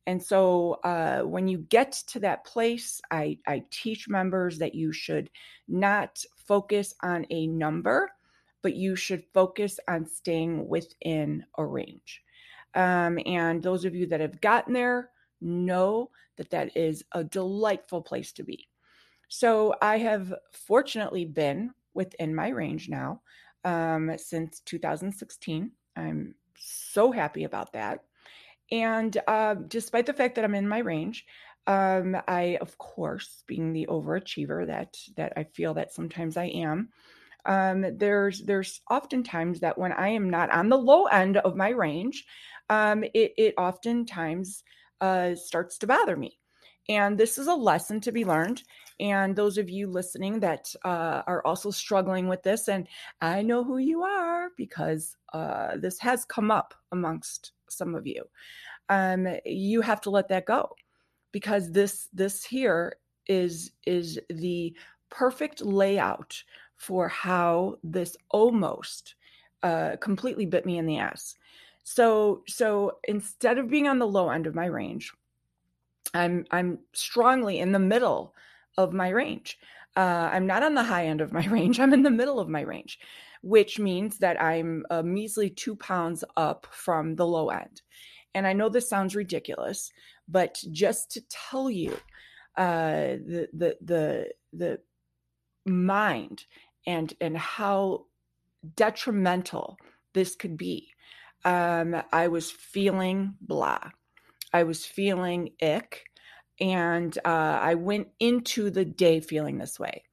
And 0.07 0.21
so 0.21 0.79
uh, 0.83 1.21
when 1.21 1.47
you 1.47 1.59
get 1.59 1.91
to 2.07 2.19
that 2.21 2.43
place, 2.45 3.01
I, 3.11 3.37
I 3.47 3.63
teach 3.69 4.09
members 4.09 4.57
that 4.57 4.73
you 4.73 4.91
should 4.91 5.29
not 5.67 6.23
focus 6.35 6.93
on 7.03 7.25
a 7.29 7.47
number, 7.47 8.11
but 8.61 8.75
you 8.75 8.95
should 8.95 9.23
focus 9.33 9.79
on 9.87 10.05
staying 10.05 10.67
within 10.67 11.45
a 11.57 11.65
range. 11.65 12.21
Um, 12.73 13.19
and 13.25 13.61
those 13.61 13.85
of 13.85 13.95
you 13.95 14.07
that 14.07 14.21
have 14.21 14.41
gotten 14.41 14.73
there 14.73 15.09
know 15.39 16.09
that 16.37 16.49
that 16.49 16.75
is 16.75 17.03
a 17.11 17.23
delightful 17.23 18.01
place 18.01 18.31
to 18.33 18.43
be. 18.43 18.67
So 19.27 19.75
I 19.81 19.97
have 19.99 20.33
fortunately 20.51 21.25
been 21.25 21.73
within 21.93 22.33
my 22.33 22.49
range 22.49 22.89
now 22.89 23.21
um, 23.63 24.11
since 24.17 24.61
2016. 24.61 25.71
I'm 25.95 26.35
so 26.57 27.11
happy 27.11 27.43
about 27.43 27.73
that. 27.73 28.03
And 28.71 29.17
uh, 29.27 29.55
despite 29.67 30.05
the 30.05 30.13
fact 30.13 30.35
that 30.35 30.45
I'm 30.45 30.55
in 30.55 30.67
my 30.67 30.79
range, 30.79 31.25
um, 31.67 32.17
I, 32.27 32.57
of 32.61 32.77
course, 32.77 33.43
being 33.47 33.73
the 33.73 33.87
overachiever 33.87 34.65
that 34.67 34.97
that 35.17 35.33
I 35.35 35.43
feel 35.43 35.73
that 35.75 35.93
sometimes 35.93 36.37
I 36.37 36.45
am, 36.45 36.89
um, 37.45 37.97
there's 37.97 38.41
there's 38.41 38.81
oftentimes 38.89 39.59
that 39.59 39.77
when 39.77 39.91
I 39.91 40.09
am 40.09 40.29
not 40.29 40.51
on 40.51 40.69
the 40.69 40.77
low 40.77 41.05
end 41.05 41.37
of 41.37 41.55
my 41.55 41.69
range, 41.69 42.25
um, 42.69 43.03
it 43.03 43.33
it 43.37 43.53
oftentimes 43.57 44.63
uh, 45.01 45.35
starts 45.35 45.77
to 45.79 45.87
bother 45.87 46.15
me. 46.15 46.37
And 46.89 47.17
this 47.17 47.37
is 47.37 47.47
a 47.47 47.53
lesson 47.53 48.01
to 48.01 48.11
be 48.11 48.25
learned. 48.25 48.63
And 48.99 49.35
those 49.35 49.57
of 49.57 49.69
you 49.69 49.87
listening 49.87 50.39
that 50.39 50.73
uh, 50.83 51.21
are 51.27 51.45
also 51.45 51.71
struggling 51.71 52.27
with 52.27 52.43
this, 52.43 52.67
and 52.67 52.87
I 53.21 53.41
know 53.43 53.63
who 53.63 53.77
you 53.77 54.03
are 54.03 54.49
because 54.57 55.15
uh, 55.33 55.77
this 55.77 55.99
has 55.99 56.25
come 56.25 56.51
up 56.51 56.73
amongst 56.91 57.51
some 57.71 57.95
of 57.95 58.05
you. 58.05 58.23
Um, 58.89 59.27
you 59.45 59.81
have 59.81 60.01
to 60.01 60.09
let 60.09 60.27
that 60.29 60.45
go 60.45 60.75
because 61.31 61.71
this 61.71 62.09
this 62.13 62.43
here 62.43 62.95
is 63.27 63.71
is 63.85 64.19
the 64.29 64.75
perfect 65.09 65.61
layout 65.61 66.43
for 66.77 67.07
how 67.07 67.77
this 67.83 68.17
almost 68.31 69.15
uh, 69.63 69.95
completely 70.01 70.45
bit 70.45 70.65
me 70.65 70.77
in 70.77 70.85
the 70.85 70.97
ass. 70.97 71.35
So 71.83 72.43
so 72.47 72.97
instead 73.07 73.57
of 73.57 73.69
being 73.69 73.87
on 73.87 73.99
the 73.99 74.07
low 74.07 74.29
end 74.29 74.47
of 74.47 74.55
my 74.55 74.65
range, 74.65 75.13
I'm 76.13 76.45
I'm 76.51 76.79
strongly 76.93 77.59
in 77.59 77.71
the 77.71 77.79
middle 77.79 78.33
of 78.77 78.93
my 78.93 79.09
range. 79.09 79.59
Uh, 79.95 80.29
I'm 80.31 80.47
not 80.47 80.63
on 80.63 80.75
the 80.75 80.83
high 80.83 81.07
end 81.07 81.21
of 81.21 81.33
my 81.33 81.45
range. 81.49 81.79
I'm 81.79 81.93
in 81.93 82.03
the 82.03 82.11
middle 82.11 82.39
of 82.39 82.49
my 82.49 82.61
range, 82.61 82.99
which 83.41 83.79
means 83.79 84.19
that 84.19 84.41
I'm 84.41 84.85
a 84.89 85.03
measly 85.03 85.49
two 85.49 85.75
pounds 85.75 86.23
up 86.37 86.67
from 86.71 87.15
the 87.15 87.27
low 87.27 87.49
end. 87.49 87.81
And 88.33 88.47
I 88.47 88.53
know 88.53 88.69
this 88.69 88.89
sounds 88.89 89.15
ridiculous, 89.15 89.91
but 90.27 90.63
just 90.71 91.11
to 91.11 91.21
tell 91.29 91.69
you, 91.69 91.97
uh, 92.57 93.17
the 93.25 93.49
the 93.53 93.77
the 93.81 94.27
the 94.53 94.79
mind 95.65 96.45
and 96.85 97.13
and 97.21 97.37
how 97.37 98.05
detrimental 98.75 99.77
this 100.13 100.35
could 100.35 100.57
be. 100.57 100.89
Um, 101.43 102.01
I 102.11 102.27
was 102.27 102.51
feeling 102.51 103.35
blah. 103.41 103.79
I 104.53 104.63
was 104.63 104.85
feeling 104.85 105.51
ick. 105.61 106.03
And 106.61 107.17
uh, 107.25 107.59
I 107.61 107.75
went 107.75 108.07
into 108.19 108.69
the 108.69 108.85
day 108.85 109.19
feeling 109.19 109.57
this 109.57 109.79
way. 109.79 110.03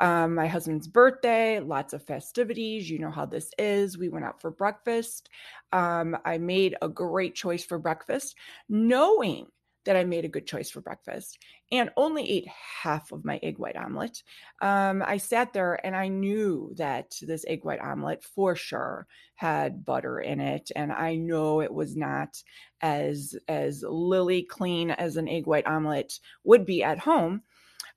Um, 0.00 0.34
my 0.34 0.46
husband's 0.46 0.86
birthday, 0.88 1.60
lots 1.60 1.92
of 1.92 2.04
festivities. 2.04 2.90
You 2.90 2.98
know 3.00 3.10
how 3.10 3.26
this 3.26 3.50
is. 3.58 3.98
We 3.98 4.08
went 4.08 4.24
out 4.24 4.40
for 4.40 4.50
breakfast. 4.50 5.30
Um, 5.72 6.16
I 6.24 6.38
made 6.38 6.76
a 6.82 6.88
great 6.88 7.34
choice 7.34 7.64
for 7.64 7.78
breakfast, 7.78 8.36
knowing 8.68 9.46
that 9.84 9.96
I 9.96 10.04
made 10.04 10.24
a 10.24 10.28
good 10.28 10.46
choice 10.46 10.70
for 10.70 10.80
breakfast 10.80 11.38
and 11.72 11.90
only 11.96 12.28
ate 12.30 12.48
half 12.48 13.12
of 13.12 13.24
my 13.24 13.38
egg 13.42 13.58
white 13.58 13.76
omelet. 13.76 14.22
Um, 14.62 15.02
I 15.06 15.16
sat 15.16 15.52
there 15.52 15.84
and 15.84 15.96
I 15.96 16.08
knew 16.08 16.72
that 16.76 17.16
this 17.22 17.44
egg 17.46 17.64
white 17.64 17.80
omelet 17.80 18.22
for 18.22 18.54
sure 18.56 19.06
had 19.34 19.84
butter 19.84 20.20
in 20.20 20.40
it, 20.40 20.70
and 20.76 20.92
I 20.92 21.16
know 21.16 21.60
it 21.60 21.72
was 21.72 21.96
not 21.96 22.42
as 22.80 23.36
as 23.48 23.84
lily 23.86 24.42
clean 24.42 24.90
as 24.90 25.16
an 25.16 25.28
egg 25.28 25.46
white 25.46 25.66
omelet 25.66 26.18
would 26.44 26.64
be 26.64 26.82
at 26.82 26.98
home. 26.98 27.42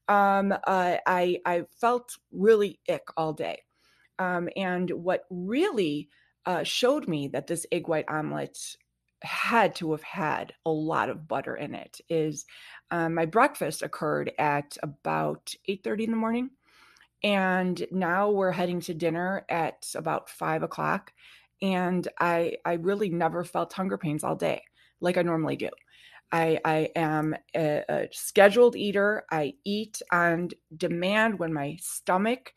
Um, 0.07 0.51
uh, 0.51 0.97
I 1.05 1.39
I 1.45 1.65
felt 1.79 2.17
really 2.31 2.79
ick 2.89 3.07
all 3.15 3.33
day, 3.33 3.63
um, 4.19 4.49
and 4.55 4.89
what 4.89 5.25
really 5.29 6.09
uh, 6.45 6.63
showed 6.63 7.07
me 7.07 7.27
that 7.27 7.47
this 7.47 7.65
egg 7.71 7.87
white 7.87 8.07
omelet 8.07 8.57
had 9.23 9.75
to 9.75 9.91
have 9.91 10.03
had 10.03 10.53
a 10.65 10.69
lot 10.69 11.09
of 11.09 11.27
butter 11.27 11.55
in 11.55 11.73
it 11.73 11.99
is 12.09 12.45
um, 12.91 13.15
my 13.15 13.25
breakfast 13.25 13.81
occurred 13.81 14.31
at 14.37 14.77
about 14.83 15.53
8.30 15.67 16.03
in 16.03 16.11
the 16.11 16.17
morning 16.17 16.49
and 17.23 17.85
now 17.91 18.29
we're 18.29 18.51
heading 18.51 18.79
to 18.81 18.93
dinner 18.93 19.45
at 19.49 19.87
about 19.95 20.29
five 20.29 20.61
o'clock 20.61 21.11
and 21.61 22.07
i 22.19 22.53
i 22.65 22.73
really 22.73 23.09
never 23.09 23.43
felt 23.43 23.73
hunger 23.73 23.97
pains 23.97 24.23
all 24.23 24.35
day 24.35 24.61
like 25.01 25.17
i 25.17 25.21
normally 25.21 25.55
do. 25.55 25.69
I 26.31 26.59
i 26.65 26.89
am 26.95 27.35
a, 27.55 27.83
a 27.89 28.07
scheduled 28.11 28.75
eater. 28.75 29.23
I 29.31 29.53
eat 29.63 30.01
on 30.11 30.49
demand 30.75 31.39
when 31.39 31.53
my 31.53 31.77
stomach 31.79 32.53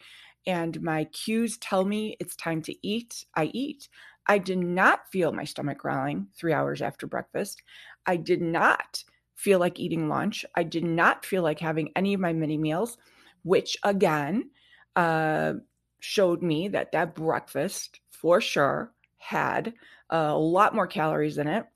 and 0.47 0.81
my 0.83 1.05
cues 1.05 1.59
tell 1.59 1.85
me 1.85 2.17
it's 2.19 2.35
time 2.37 2.63
to 2.63 2.75
eat. 2.87 3.25
I 3.37 3.45
eat 3.55 3.89
I 4.31 4.39
did 4.39 4.59
not 4.59 5.09
feel 5.11 5.33
my 5.33 5.43
stomach 5.43 5.79
growling 5.79 6.29
three 6.37 6.53
hours 6.53 6.83
after 6.83 7.09
breakfast. 7.09 7.65
I 8.07 8.15
did 8.15 8.41
not 8.41 9.03
feel 9.35 9.59
like 9.59 9.81
eating 9.81 10.09
lunch. 10.09 10.45
I 10.55 10.63
did 10.63 10.85
not 10.85 11.27
feel 11.27 11.43
like 11.43 11.59
having 11.59 11.91
any 11.97 12.15
of 12.15 12.21
my 12.21 12.33
mini 12.33 12.57
meals, 12.57 12.97
which 13.43 13.77
again 13.83 14.51
uh, 14.95 15.55
showed 15.99 16.43
me 16.45 16.69
that 16.69 16.93
that 16.93 17.17
breakfast 17.17 17.99
for 18.09 18.41
sure 18.41 18.93
had 19.19 19.75
a 20.11 20.33
lot 20.39 20.77
more 20.77 20.87
calories 20.87 21.37
in 21.37 21.49
it 21.49 21.67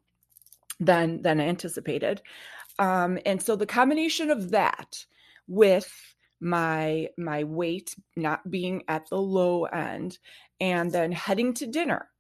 than 0.79 1.23
than 1.23 1.41
anticipated. 1.41 2.23
Um, 2.79 3.19
and 3.27 3.43
so 3.43 3.57
the 3.57 3.67
combination 3.67 4.31
of 4.31 4.53
that 4.53 5.05
with 5.49 5.93
my 6.39 7.09
my 7.19 7.43
weight 7.43 7.97
not 8.15 8.49
being 8.49 8.85
at 8.87 9.09
the 9.09 9.21
low 9.21 9.65
end 9.65 10.19
and 10.61 10.93
then 10.93 11.11
heading 11.11 11.53
to 11.55 11.67
dinner 11.67 12.11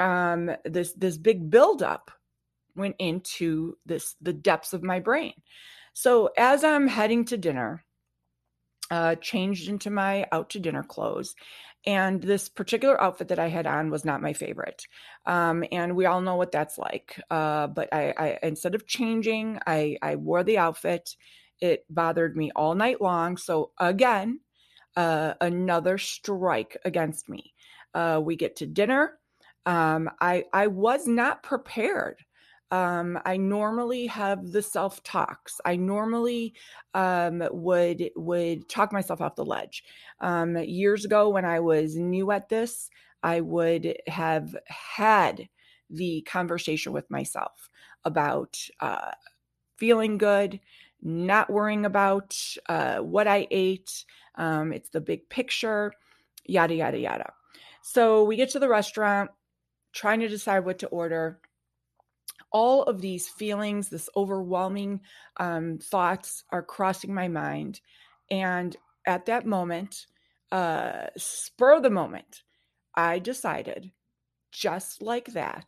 um, 0.00 0.50
this 0.64 0.92
this 0.94 1.16
big 1.16 1.50
buildup 1.50 2.10
went 2.76 2.96
into 2.98 3.76
this 3.86 4.16
the 4.20 4.32
depths 4.32 4.72
of 4.72 4.82
my 4.82 5.00
brain. 5.00 5.34
So 5.92 6.30
as 6.36 6.64
I'm 6.64 6.88
heading 6.88 7.24
to 7.26 7.36
dinner, 7.36 7.84
uh, 8.90 9.14
changed 9.16 9.68
into 9.68 9.90
my 9.90 10.26
out 10.32 10.50
to 10.50 10.60
dinner 10.60 10.82
clothes. 10.82 11.34
And 11.86 12.22
this 12.22 12.48
particular 12.48 13.00
outfit 13.00 13.28
that 13.28 13.38
I 13.38 13.48
had 13.48 13.66
on 13.66 13.90
was 13.90 14.04
not 14.04 14.22
my 14.22 14.32
favorite. 14.32 14.86
Um, 15.26 15.64
and 15.70 15.94
we 15.94 16.06
all 16.06 16.22
know 16.22 16.36
what 16.36 16.50
that's 16.50 16.78
like. 16.78 17.20
Uh, 17.30 17.66
but 17.66 17.92
I, 17.92 18.14
I, 18.16 18.38
instead 18.42 18.74
of 18.74 18.86
changing, 18.86 19.58
I, 19.66 19.98
I 20.00 20.16
wore 20.16 20.42
the 20.42 20.58
outfit. 20.58 21.14
It 21.60 21.84
bothered 21.90 22.36
me 22.36 22.50
all 22.56 22.74
night 22.74 23.02
long. 23.02 23.36
So 23.36 23.72
again, 23.78 24.40
uh, 24.96 25.34
another 25.40 25.98
strike 25.98 26.76
against 26.84 27.28
me. 27.28 27.52
Uh, 27.92 28.20
we 28.24 28.34
get 28.34 28.56
to 28.56 28.66
dinner 28.66 29.18
um, 29.66 30.10
I 30.20 30.44
I 30.52 30.66
was 30.66 31.06
not 31.06 31.42
prepared. 31.42 32.24
Um, 32.70 33.20
I 33.24 33.36
normally 33.36 34.06
have 34.06 34.50
the 34.50 34.62
self 34.62 35.02
talks. 35.02 35.60
I 35.64 35.76
normally 35.76 36.54
um, 36.94 37.42
would 37.52 38.10
would 38.16 38.68
talk 38.68 38.92
myself 38.92 39.20
off 39.20 39.36
the 39.36 39.44
ledge. 39.44 39.84
Um, 40.20 40.56
years 40.56 41.04
ago, 41.04 41.28
when 41.28 41.44
I 41.44 41.60
was 41.60 41.96
new 41.96 42.30
at 42.30 42.48
this, 42.48 42.90
I 43.22 43.40
would 43.40 43.96
have 44.08 44.56
had 44.66 45.48
the 45.90 46.22
conversation 46.22 46.92
with 46.92 47.10
myself 47.10 47.70
about 48.04 48.58
uh, 48.80 49.12
feeling 49.76 50.18
good, 50.18 50.60
not 51.02 51.50
worrying 51.50 51.86
about 51.86 52.36
uh, 52.68 52.98
what 52.98 53.28
I 53.28 53.46
ate. 53.50 54.04
Um, 54.34 54.72
it's 54.72 54.90
the 54.90 55.00
big 55.00 55.28
picture, 55.28 55.92
yada 56.44 56.74
yada 56.74 56.98
yada. 56.98 57.32
So 57.82 58.24
we 58.24 58.36
get 58.36 58.50
to 58.50 58.58
the 58.58 58.68
restaurant 58.68 59.30
trying 59.94 60.20
to 60.20 60.28
decide 60.28 60.64
what 60.64 60.80
to 60.80 60.88
order. 60.88 61.40
All 62.52 62.82
of 62.82 63.00
these 63.00 63.28
feelings, 63.28 63.88
this 63.88 64.08
overwhelming 64.16 65.00
um, 65.38 65.78
thoughts 65.78 66.44
are 66.50 66.62
crossing 66.62 67.14
my 67.14 67.28
mind. 67.28 67.80
And 68.30 68.76
at 69.06 69.26
that 69.26 69.46
moment, 69.46 70.06
uh, 70.52 71.06
spur 71.16 71.76
of 71.76 71.82
the 71.82 71.90
moment, 71.90 72.42
I 72.94 73.18
decided 73.18 73.92
just 74.52 75.02
like 75.02 75.32
that, 75.32 75.66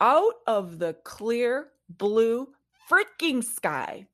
out 0.00 0.34
of 0.46 0.78
the 0.78 0.96
clear 1.04 1.68
blue 1.88 2.48
freaking 2.90 3.44
sky, 3.44 4.06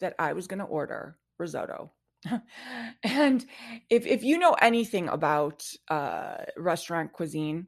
that 0.00 0.14
I 0.18 0.32
was 0.32 0.46
going 0.46 0.60
to 0.60 0.64
order 0.64 1.18
risotto. 1.38 1.92
and 3.02 3.44
if 3.90 4.06
if 4.06 4.22
you 4.22 4.38
know 4.38 4.52
anything 4.60 5.08
about 5.08 5.64
uh, 5.88 6.36
restaurant 6.56 7.12
cuisine, 7.12 7.66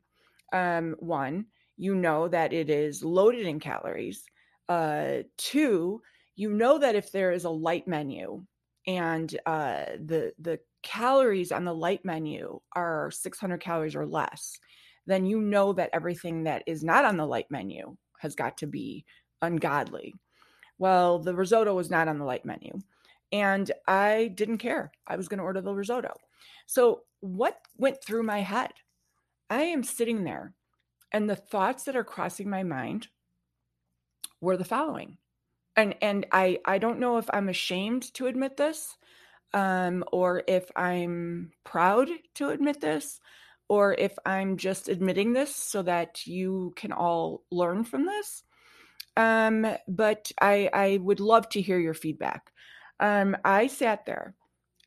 um, 0.53 0.97
one, 0.99 1.47
you 1.77 1.95
know 1.95 2.29
that 2.29 2.53
it 2.53 2.71
is 2.71 3.03
loaded 3.03 3.47
in 3.47 3.61
calories. 3.61 4.25
Uh, 4.69 5.19
two, 5.37 6.01
you 6.37 6.53
know 6.53 6.79
that 6.79 6.95
if 6.95 7.13
there 7.13 7.33
is 7.33 7.45
a 7.45 7.51
light 7.51 7.87
menu 7.89 8.45
and 8.87 9.39
uh, 9.47 9.85
the 10.05 10.33
the 10.39 10.59
calories 10.83 11.53
on 11.53 11.65
the 11.65 11.75
light 11.75 12.05
menu 12.05 12.59
are 12.75 13.11
600 13.11 13.61
calories 13.61 13.95
or 13.95 14.07
less, 14.07 14.59
then 15.07 15.27
you 15.27 15.41
know 15.41 15.73
that 15.73 15.91
everything 15.93 16.45
that 16.45 16.63
is 16.67 16.83
not 16.83 17.05
on 17.05 17.17
the 17.17 17.27
light 17.27 17.51
menu 17.51 17.97
has 18.19 18.35
got 18.35 18.57
to 18.59 18.67
be 18.67 19.05
ungodly. 19.43 20.15
Well, 20.79 21.19
the 21.19 21.35
risotto 21.35 21.75
was 21.75 21.91
not 21.91 22.09
on 22.09 22.19
the 22.19 22.25
light 22.25 22.45
menu. 22.45 22.73
And 23.33 23.71
I 23.87 24.33
didn't 24.35 24.59
care. 24.59 24.91
I 25.07 25.17
was 25.17 25.29
going 25.29 25.39
to 25.39 25.45
order 25.45 25.61
the 25.61 25.75
risotto. 25.75 26.15
So, 26.67 27.03
what 27.21 27.59
went 27.77 28.03
through 28.03 28.23
my 28.23 28.41
head? 28.41 28.73
I 29.51 29.63
am 29.63 29.83
sitting 29.83 30.25
there, 30.25 30.55
and 31.13 31.29
the 31.29 31.37
thoughts 31.37 31.85
that 31.85 31.97
are 31.97 32.05
crossing 32.05 32.49
my 32.49 32.63
mind 32.63 33.09
were 34.41 34.57
the 34.57 34.65
following. 34.65 35.19
And 35.77 35.97
and 36.01 36.27
I 36.33 36.61
I 36.65 36.79
don't 36.79 37.01
know 37.01 37.19
if 37.19 37.29
I'm 37.33 37.49
ashamed 37.49 38.15
to 38.15 38.27
admit 38.27 38.57
this, 38.57 38.97
um, 39.53 40.05
or 40.13 40.43
if 40.47 40.71
I'm 40.77 41.53
proud 41.65 42.09
to 42.37 42.51
admit 42.51 42.81
this, 42.81 43.21
or 43.69 43.95
if 43.95 44.17
I'm 44.25 44.57
just 44.57 44.89
admitting 44.89 45.33
this 45.33 45.55
so 45.55 45.83
that 45.83 46.27
you 46.27 46.73
can 46.77 46.93
all 46.93 47.45
learn 47.51 47.85
from 47.85 48.07
this. 48.07 48.43
Um, 49.17 49.67
but 49.87 50.31
I, 50.41 50.71
I 50.73 50.99
would 50.99 51.21
love 51.21 51.49
to 51.51 51.61
hear 51.61 51.79
your 51.79 51.95
feedback. 51.95 52.53
Um, 52.99 53.37
I 53.45 53.67
sat 53.67 54.07
there 54.07 54.35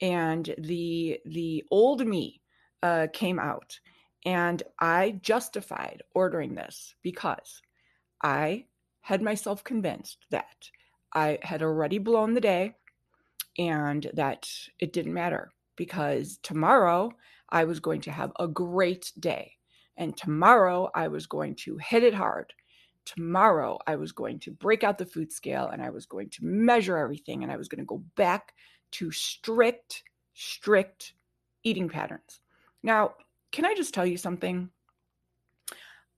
and 0.02 0.54
the 0.58 1.20
the 1.26 1.64
old 1.72 2.06
me 2.06 2.42
uh, 2.82 3.08
came 3.14 3.40
out 3.40 3.80
and 4.26 4.64
I 4.80 5.20
justified 5.22 6.04
ordering 6.14 6.56
this 6.56 6.96
because 7.02 7.62
I 8.22 8.66
had 9.02 9.22
myself 9.22 9.64
convinced 9.64 10.26
that 10.30 10.70
I 11.14 11.40
had 11.42 11.62
already 11.62 11.98
blown 11.98 12.34
the 12.34 12.42
day 12.42 12.76
and 13.58 14.10
that 14.14 14.50
it 14.80 14.94
didn't 14.94 15.14
matter 15.14 15.52
because 15.76 16.40
tomorrow 16.42 17.12
I 17.50 17.66
was 17.66 17.80
going 17.80 18.02
to 18.02 18.12
have 18.12 18.32
a 18.40 18.48
great 18.48 19.12
day. 19.20 19.54
And 19.98 20.18
tomorrow 20.18 20.90
I 20.96 21.08
was 21.08 21.28
going 21.28 21.56
to 21.56 21.78
hit 21.78 22.04
it 22.04 22.16
hard. 22.16 22.54
Tomorrow 23.06 23.78
I 23.86 23.98
was 23.98 24.12
going 24.12 24.40
to 24.40 24.52
break 24.52 24.84
out 24.84 24.98
the 24.98 25.06
food 25.06 25.32
scale 25.32 25.68
and 25.68 25.82
I 25.82 25.90
was 25.90 26.06
going 26.06 26.30
to 26.30 26.46
measure 26.46 26.98
everything 26.98 27.44
and 27.44 27.52
I 27.52 27.58
was 27.58 27.68
going 27.68 27.80
to 27.80 27.86
go 27.86 28.04
back 28.16 28.54
to 28.94 29.12
strict, 29.12 30.04
strict 30.34 31.14
eating 31.64 31.90
patterns. 31.90 32.40
Now, 32.82 33.14
can 33.54 33.66
I 33.66 33.76
just 33.76 33.94
tell 33.94 34.06
you 34.06 34.18
something? 34.18 34.70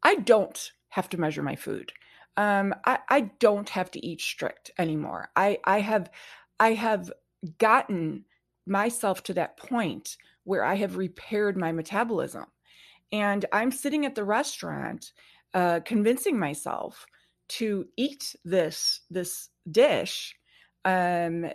I 0.01 0.15
don't 0.15 0.71
have 0.89 1.09
to 1.09 1.19
measure 1.19 1.43
my 1.43 1.55
food. 1.55 1.91
Um, 2.37 2.73
I, 2.85 2.99
I 3.09 3.21
don't 3.39 3.69
have 3.69 3.91
to 3.91 4.03
eat 4.03 4.21
strict 4.21 4.71
anymore. 4.79 5.29
I, 5.35 5.59
I 5.63 5.81
have 5.81 6.09
I 6.59 6.73
have 6.73 7.11
gotten 7.59 8.25
myself 8.65 9.23
to 9.23 9.33
that 9.35 9.57
point 9.57 10.17
where 10.45 10.63
I 10.63 10.75
have 10.75 10.95
repaired 10.95 11.57
my 11.57 11.71
metabolism. 11.71 12.45
And 13.11 13.45
I'm 13.51 13.71
sitting 13.71 14.05
at 14.05 14.15
the 14.15 14.23
restaurant 14.23 15.11
uh, 15.53 15.81
convincing 15.85 16.39
myself 16.39 17.05
to 17.47 17.85
eat 17.97 18.35
this 18.43 19.01
this 19.09 19.49
dish, 19.69 20.35
um, 20.85 21.45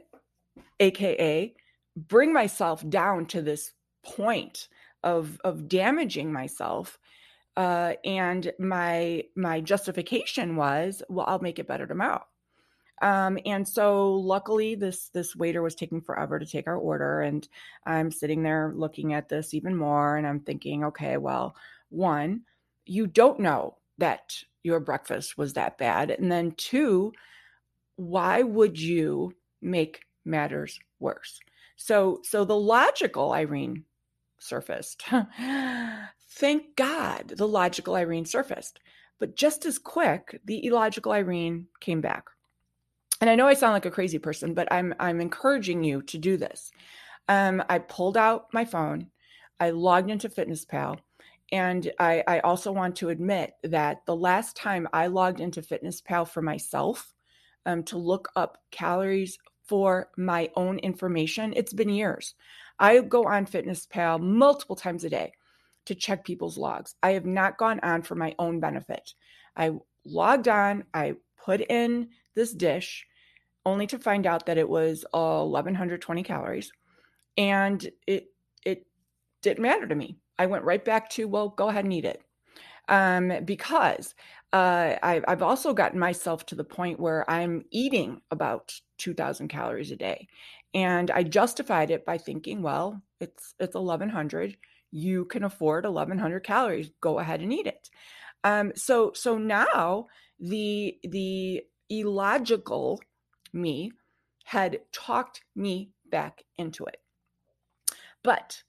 aka 0.79 1.55
bring 1.97 2.33
myself 2.33 2.89
down 2.89 3.27
to 3.27 3.43
this 3.43 3.73
point 4.05 4.69
of 5.05 5.41
of 5.45 5.69
damaging 5.69 6.33
myself. 6.33 6.99
Uh, 7.57 7.95
and 8.05 8.53
my 8.59 9.25
my 9.37 9.61
justification 9.61 10.57
was, 10.57 11.03
well, 11.09 11.27
I'll 11.29 11.41
make 11.41 11.59
it 11.59 11.67
better 11.67 11.87
tomorrow. 11.87 12.25
Um, 13.03 13.39
and 13.47 13.67
so 13.67 14.13
luckily 14.13 14.75
this 14.75 15.09
this 15.09 15.35
waiter 15.35 15.63
was 15.63 15.75
taking 15.75 16.03
forever 16.03 16.39
to 16.39 16.47
take 16.47 16.67
our 16.67 16.77
order 16.77 17.21
and 17.23 17.49
I'm 17.87 18.11
sitting 18.11 18.43
there 18.43 18.73
looking 18.77 19.15
at 19.15 19.29
this 19.29 19.55
even 19.55 19.75
more 19.75 20.17
and 20.17 20.27
I'm 20.27 20.41
thinking, 20.41 20.85
okay, 20.85 21.17
well, 21.17 21.57
one, 21.89 22.43
you 22.85 23.07
don't 23.07 23.41
know 23.41 23.79
that 23.99 24.37
your 24.63 24.81
breakfast 24.81 25.39
was 25.39 25.55
that 25.55 25.79
bad. 25.79 26.11
And 26.11 26.31
then 26.31 26.53
two, 26.53 27.13
why 27.97 28.43
would 28.43 28.79
you 28.79 29.35
make 29.63 30.03
matters 30.27 30.79
worse? 30.99 31.41
So 31.77 32.21
so 32.23 32.45
the 32.45 32.57
logical 32.57 33.33
Irene 33.33 33.85
surfaced. 34.41 35.05
Thank 36.31 36.77
God 36.77 37.35
the 37.37 37.49
logical 37.49 37.95
Irene 37.95 38.25
surfaced. 38.25 38.81
But 39.19 39.37
just 39.37 39.67
as 39.67 39.79
quick, 39.79 40.41
the 40.45 40.65
illogical 40.67 41.13
Irene 41.13 41.67
came 41.81 42.01
back 42.01 42.25
and 43.21 43.29
I 43.29 43.35
know 43.35 43.47
I 43.47 43.55
sound 43.55 43.75
like 43.75 43.87
a 43.87 43.91
crazy 43.91 44.19
person, 44.19 44.55
but 44.55 44.69
I'm 44.73 44.95
I'm 44.99 45.21
encouraging 45.21 45.85
you 45.85 46.03
to 46.03 46.19
do 46.19 46.37
this. 46.37 46.73
Um, 47.29 47.63
I 47.69 47.79
pulled 47.79 48.17
out 48.17 48.47
my 48.53 48.65
phone, 48.65 49.09
I 49.61 49.71
logged 49.71 50.11
into 50.11 50.29
Fitness 50.29 50.65
Pal, 50.65 50.99
and 51.53 51.93
I, 51.99 52.25
I 52.27 52.41
also 52.41 52.73
want 52.73 52.97
to 52.97 53.11
admit 53.11 53.53
that 53.63 54.05
the 54.07 54.17
last 54.17 54.57
time 54.57 54.89
I 54.93 55.09
logged 55.09 55.41
into 55.41 55.63
Fitness 55.63 56.01
Pal 56.01 56.25
for 56.25 56.43
myself 56.43 57.13
um, 57.67 57.85
to 57.85 57.99
look 57.99 58.29
up 58.37 58.59
calories 58.71 59.39
for 59.65 60.09
my 60.17 60.51
own 60.57 60.79
information, 60.79 61.53
it's 61.55 61.73
been 61.73 61.91
years. 61.91 62.35
I 62.81 63.01
go 63.01 63.25
on 63.25 63.47
Fitness 63.47 63.87
Pal 63.87 64.19
multiple 64.19 64.77
times 64.77 65.05
a 65.05 65.11
day 65.11 65.33
to 65.87 65.95
check 65.95 66.25
people's 66.25 66.59
logs. 66.59 66.95
I 67.03 67.13
have 67.13 67.27
not 67.27 67.59
gone 67.59 67.81
on 67.81 68.03
for 68.03 68.17
my 68.17 68.35
own 68.39 68.61
benefit. 68.61 69.15
I 69.57 69.73
logged 70.05 70.49
on, 70.49 70.85
I 70.95 71.15
put 71.37 71.61
in 71.61 72.11
this 72.35 72.53
dish, 72.53 73.07
only 73.67 73.87
to 73.89 73.99
find 73.99 74.27
out 74.27 74.47
that 74.47 74.59
it 74.59 74.69
was 74.69 75.05
uh, 75.15 75.45
1120 75.45 76.23
calories 76.23 76.73
and 77.37 77.91
it 78.07 78.29
it 78.65 78.87
didn't 79.43 79.63
matter 79.63 79.87
to 79.87 79.95
me 79.95 80.17
i 80.39 80.47
went 80.47 80.65
right 80.65 80.85
back 80.85 81.09
to 81.11 81.27
well 81.29 81.49
go 81.51 81.69
ahead 81.69 81.85
and 81.85 81.93
eat 81.93 82.05
it 82.05 82.23
um, 82.89 83.33
because 83.45 84.15
uh, 84.53 84.97
I, 85.03 85.23
i've 85.29 85.43
also 85.43 85.75
gotten 85.75 85.99
myself 85.99 86.47
to 86.47 86.55
the 86.55 86.65
point 86.65 87.01
where 87.01 87.29
i'm 87.31 87.65
eating 87.71 88.21
about 88.31 88.75
2000 88.99 89.49
calories 89.49 89.91
a 89.93 89.97
day 89.97 90.29
and 90.75 91.11
i 91.11 91.23
justified 91.23 91.91
it 91.91 92.05
by 92.05 92.17
thinking 92.19 92.63
well 92.63 93.03
it's 93.21 93.55
it's 93.59 93.75
1100 93.75 94.57
you 94.93 95.25
can 95.27 95.45
afford 95.45 95.85
1100 95.85 96.41
calories 96.41 96.91
go 97.01 97.19
ahead 97.19 97.41
and 97.41 97.53
eat 97.53 97.67
it 97.67 97.91
um, 98.43 98.73
so 98.75 99.13
so 99.15 99.37
now 99.37 100.07
the 100.39 100.97
the 101.03 101.63
illogical 101.91 103.01
me 103.53 103.93
had 104.45 104.81
talked 104.93 105.43
me 105.55 105.91
back 106.11 106.43
into 106.57 106.85
it. 106.85 107.01
But 108.23 108.63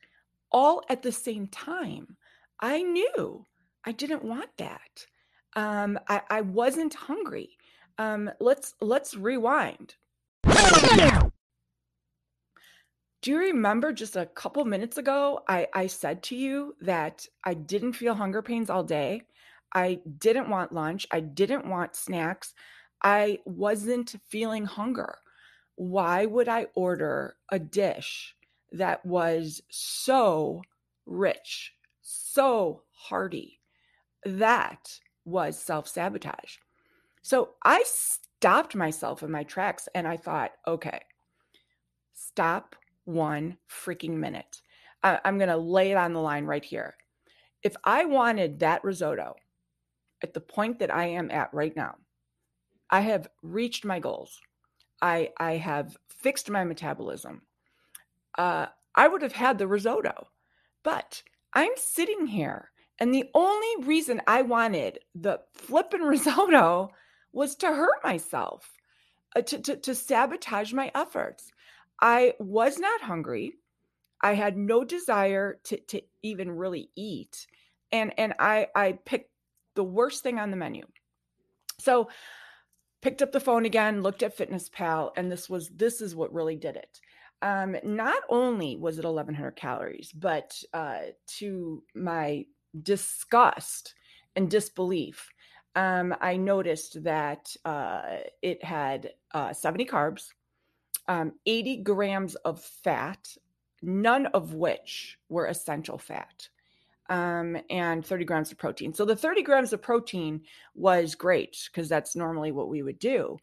all 0.52 0.84
at 0.90 1.02
the 1.02 1.12
same 1.12 1.48
time, 1.48 2.18
I 2.60 2.82
knew 2.82 3.46
I 3.86 3.92
didn't 3.92 4.24
want 4.24 4.50
that. 4.58 5.08
Um, 5.56 6.00
I, 6.08 6.22
I 6.30 6.42
wasn't 6.42 6.94
hungry. 6.94 7.58
Um, 7.98 8.30
let's 8.40 8.76
let's 8.82 9.16
rewind. 9.16 9.96
Do 13.22 13.30
you 13.30 13.38
remember 13.38 13.94
just 13.94 14.16
a 14.16 14.26
couple 14.26 14.66
minutes 14.66 14.98
ago, 14.98 15.42
I, 15.48 15.68
I 15.74 15.86
said 15.88 16.24
to 16.24 16.36
you 16.36 16.76
that 16.82 17.28
I 17.44 17.54
didn't 17.54 17.94
feel 17.94 18.16
hunger 18.16 18.42
pains 18.42 18.70
all 18.70 18.84
day? 18.84 19.22
I 19.74 20.00
didn't 20.18 20.50
want 20.50 20.72
lunch. 20.74 21.06
I 21.12 21.20
didn't 21.20 21.68
want 21.68 21.96
snacks. 21.96 22.56
I 23.04 23.40
wasn't 23.46 24.16
feeling 24.28 24.66
hunger. 24.66 25.20
Why 25.76 26.26
would 26.26 26.50
I 26.50 26.68
order 26.74 27.36
a 27.50 27.60
dish 27.60 28.36
that 28.72 29.06
was 29.06 29.62
so 29.70 30.64
rich, 31.06 31.74
so 32.02 32.82
hearty? 32.92 33.60
That 34.26 35.00
was 35.26 35.60
self 35.60 35.88
sabotage. 35.88 36.58
So 37.22 37.52
I 37.64 37.84
stopped 37.86 38.76
myself 38.76 39.22
in 39.22 39.30
my 39.30 39.44
tracks 39.44 39.88
and 39.94 40.08
I 40.08 40.18
thought, 40.18 40.54
okay, 40.68 41.02
stop 42.14 42.76
one 43.06 43.58
freaking 43.70 44.18
minute. 44.18 44.62
I- 45.04 45.22
I'm 45.26 45.38
going 45.38 45.50
to 45.50 45.58
lay 45.58 45.92
it 45.92 45.98
on 45.98 46.14
the 46.14 46.22
line 46.22 46.46
right 46.46 46.66
here. 46.66 46.96
If 47.64 47.76
I 47.86 48.06
wanted 48.06 48.60
that 48.60 48.84
risotto 48.84 49.36
at 50.24 50.34
the 50.34 50.42
point 50.42 50.80
that 50.80 50.94
I 50.94 51.08
am 51.08 51.32
at 51.32 51.54
right 51.54 51.76
now, 51.76 51.98
I 52.90 53.02
have 53.02 53.28
reached 53.44 53.86
my 53.86 54.00
goals. 54.00 54.40
I 55.02 55.32
I 55.40 55.54
have 55.58 55.98
fixed 56.10 56.50
my 56.50 56.64
metabolism. 56.66 57.44
Uh, 58.38 58.68
I 58.96 59.08
would 59.10 59.22
have 59.24 59.34
had 59.34 59.58
the 59.60 59.68
risotto, 59.68 60.30
but 60.84 61.24
I'm 61.54 61.74
sitting 61.78 62.28
here, 62.28 62.72
and 63.00 63.14
the 63.14 63.30
only 63.36 63.86
reason 63.88 64.22
I 64.28 64.44
wanted 64.44 65.00
the 65.16 65.42
flippin' 65.54 66.02
risotto 66.16 66.92
was 67.34 67.56
to 67.58 67.68
hurt 67.68 68.04
myself. 68.04 68.72
uh, 69.36 69.42
to, 69.42 69.60
to, 69.60 69.78
to 69.78 69.96
sabotage 69.96 70.74
my 70.74 70.92
efforts. 70.96 71.52
I 72.02 72.34
was 72.40 72.80
not 72.80 73.02
hungry. 73.02 73.54
I 74.22 74.34
had 74.34 74.58
no 74.58 74.84
desire 74.84 75.60
to, 75.66 75.78
to 75.78 76.02
even 76.24 76.52
really 76.52 76.90
eat. 76.96 77.48
And, 77.92 78.14
and 78.18 78.34
I, 78.40 78.68
I 78.76 78.94
picked 79.06 79.32
the 79.76 79.84
worst 79.84 80.24
thing 80.24 80.40
on 80.40 80.52
the 80.52 80.58
menu. 80.58 80.86
So 81.80 82.10
picked 83.02 83.22
up 83.22 83.32
the 83.32 83.40
phone 83.40 83.66
again, 83.66 84.04
looked 84.04 84.24
at 84.24 84.38
Fitness 84.38 84.70
Pal, 84.70 85.12
and 85.18 85.32
this 85.32 85.50
was 85.50 85.70
this 85.70 86.02
is 86.02 86.16
what 86.16 86.34
really 86.34 86.56
did 86.56 86.76
it. 86.76 87.00
Um, 87.42 87.76
not 87.84 88.22
only 88.30 88.78
was 88.78 89.00
it 89.00 89.06
1100 89.06 89.56
calories, 89.56 90.12
but 90.14 90.56
uh, 90.74 91.00
to 91.40 91.84
my 91.96 92.46
disgust 92.84 93.96
and 94.36 94.50
disbelief, 94.50 95.28
um, 95.76 96.14
I 96.22 96.38
noticed 96.38 97.04
that 97.04 97.56
uh, 97.66 98.18
it 98.44 98.64
had 98.64 99.12
uh, 99.34 99.54
70 99.54 99.86
carbs, 99.86 100.28
um, 101.08 101.34
80 101.46 101.78
grams 101.78 102.36
of 102.36 102.62
fat, 102.62 103.36
none 103.82 104.28
of 104.28 104.54
which 104.54 105.18
were 105.30 105.48
essential 105.48 105.98
fat 105.98 106.50
um, 107.12 107.58
and 107.70 108.04
30 108.06 108.26
grams 108.26 108.52
of 108.52 108.58
protein. 108.58 108.94
So 108.94 109.06
the 109.06 109.16
30 109.16 109.44
grams 109.44 109.74
of 109.74 109.82
protein 109.82 110.42
was 110.76 111.14
great 111.14 111.70
because 111.72 111.90
that's 111.90 112.16
normally 112.16 112.54
what 112.54 112.70
we 112.70 112.84
would 112.84 113.00
do. 113.00 113.38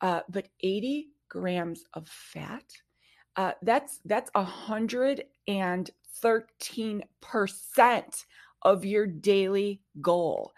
Uh, 0.00 0.22
but 0.28 0.48
80 0.60 1.10
grams 1.28 1.84
of 1.94 2.08
fat, 2.08 2.64
uh, 3.36 3.52
that's 3.62 4.00
that's 4.04 4.28
113 4.34 7.02
percent 7.20 8.26
of 8.62 8.84
your 8.84 9.06
daily 9.06 9.80
goal. 10.00 10.52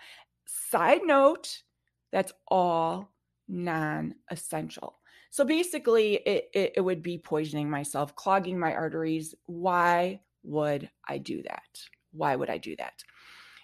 Side 0.46 1.02
note, 1.04 1.62
that's 2.10 2.32
all 2.48 3.10
non-essential. 3.46 4.98
So 5.34 5.44
basically, 5.44 6.14
it, 6.14 6.48
it, 6.54 6.72
it 6.76 6.80
would 6.80 7.02
be 7.02 7.18
poisoning 7.18 7.68
myself, 7.68 8.14
clogging 8.14 8.56
my 8.56 8.72
arteries. 8.72 9.34
Why 9.46 10.20
would 10.44 10.88
I 11.08 11.18
do 11.18 11.42
that? 11.42 11.88
why 12.14 12.36
would 12.36 12.50
I 12.50 12.58
do 12.58 12.76
that? 12.76 13.04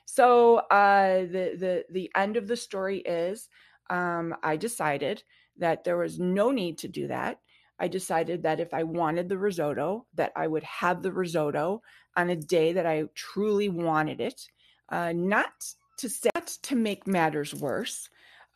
So 0.05 0.57
uh, 0.57 1.21
the 1.21 1.57
the 1.59 1.85
the 1.91 2.11
end 2.17 2.37
of 2.37 2.49
the 2.49 2.57
story 2.57 2.99
is 2.99 3.49
um, 3.89 4.35
I 4.43 4.57
decided 4.57 5.23
that 5.59 5.85
there 5.85 5.99
was 5.99 6.19
no 6.19 6.51
need 6.51 6.79
to 6.79 6.89
do 6.89 7.07
that. 7.09 7.41
I 7.79 7.89
decided 7.89 8.43
that 8.43 8.61
if 8.61 8.75
I 8.75 8.83
wanted 8.83 9.29
the 9.29 9.39
risotto, 9.39 10.07
that 10.15 10.33
I 10.37 10.47
would 10.47 10.65
have 10.65 11.03
the 11.03 11.13
risotto 11.13 11.83
on 12.17 12.29
a 12.29 12.37
day 12.37 12.73
that 12.73 12.87
I 12.87 13.05
truly 13.15 13.69
wanted 13.69 14.21
it, 14.21 14.49
uh, 14.91 15.13
not 15.15 15.53
to 15.99 16.09
set 16.09 16.47
to 16.63 16.77
make 16.77 17.07
matters 17.07 17.55
worse. 17.55 18.11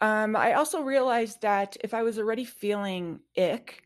Um, 0.05 0.37
I 0.37 0.53
also 0.53 0.83
realized 0.83 1.41
that 1.41 1.79
if 1.83 1.95
I 1.95 2.03
was 2.03 2.19
already 2.19 2.45
feeling 2.45 3.21
ick 3.39 3.85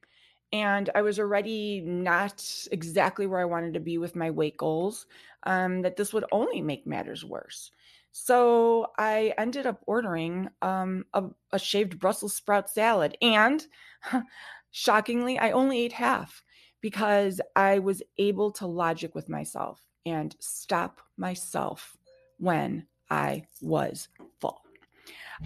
and 0.52 0.90
I 0.96 1.00
was 1.00 1.20
already 1.20 1.80
not 1.80 2.44
exactly 2.72 3.28
where 3.28 3.38
I 3.38 3.44
wanted 3.44 3.74
to 3.74 3.80
be 3.80 3.98
with 3.98 4.16
my 4.16 4.28
weight 4.32 4.56
goals, 4.56 5.06
um, 5.44 5.80
that 5.82 5.96
this 5.96 6.12
would 6.12 6.24
only 6.32 6.60
make 6.60 6.88
matters 6.88 7.24
worse. 7.24 7.70
So 8.10 8.88
I 8.98 9.32
ended 9.38 9.64
up 9.64 9.84
ordering 9.86 10.48
um, 10.60 11.04
a, 11.14 11.26
a 11.52 11.58
shaved 11.60 12.00
Brussels 12.00 12.34
sprout 12.34 12.68
salad. 12.68 13.16
And 13.22 13.64
shockingly, 14.72 15.38
I 15.38 15.52
only 15.52 15.82
ate 15.82 15.92
half 15.92 16.42
because 16.80 17.40
I 17.54 17.78
was 17.78 18.02
able 18.16 18.50
to 18.54 18.66
logic 18.66 19.14
with 19.14 19.28
myself 19.28 19.86
and 20.04 20.34
stop 20.40 21.00
myself 21.16 21.96
when 22.38 22.88
I 23.08 23.44
was 23.60 24.08
full. 24.40 24.67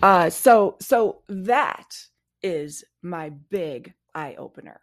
Uh, 0.02 0.30
so, 0.30 0.76
so 0.80 1.22
that 1.28 1.96
is 2.42 2.84
my 3.02 3.30
big 3.50 3.92
eye 4.14 4.34
opener. 4.38 4.80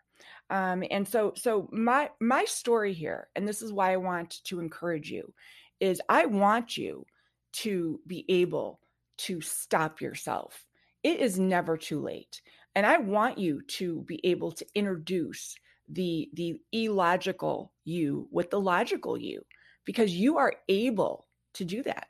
Um, 0.50 0.84
and 0.90 1.08
so, 1.08 1.34
so 1.36 1.70
my 1.72 2.10
my 2.20 2.46
story 2.46 2.94
here, 2.94 3.28
and 3.36 3.48
this 3.48 3.62
is 3.62 3.72
why 3.72 3.94
I 3.94 3.98
want 3.98 4.44
to 4.46 4.60
encourage 4.60 5.12
you, 5.12 5.32
is 5.80 6.02
I 6.10 6.26
want 6.26 6.76
you 6.76 7.06
to 7.54 8.00
be 8.08 8.26
able 8.30 8.80
to 9.20 9.42
stop 9.42 10.02
yourself. 10.02 10.66
It 11.04 11.20
is 11.20 11.38
never 11.40 11.78
too 11.78 12.02
late, 12.02 12.42
and 12.76 12.86
I 12.86 12.98
want 12.98 13.38
you 13.38 13.62
to 13.78 14.02
be 14.08 14.20
able 14.24 14.52
to 14.54 14.66
introduce 14.74 15.56
the 15.88 16.30
the 16.34 16.60
illogical 16.72 17.74
you 17.86 18.28
with 18.32 18.50
the 18.50 18.60
logical 18.60 19.18
you, 19.18 19.46
because 19.86 20.14
you 20.16 20.38
are 20.38 20.54
able 20.68 21.28
to 21.54 21.66
do 21.66 21.84
that. 21.84 22.08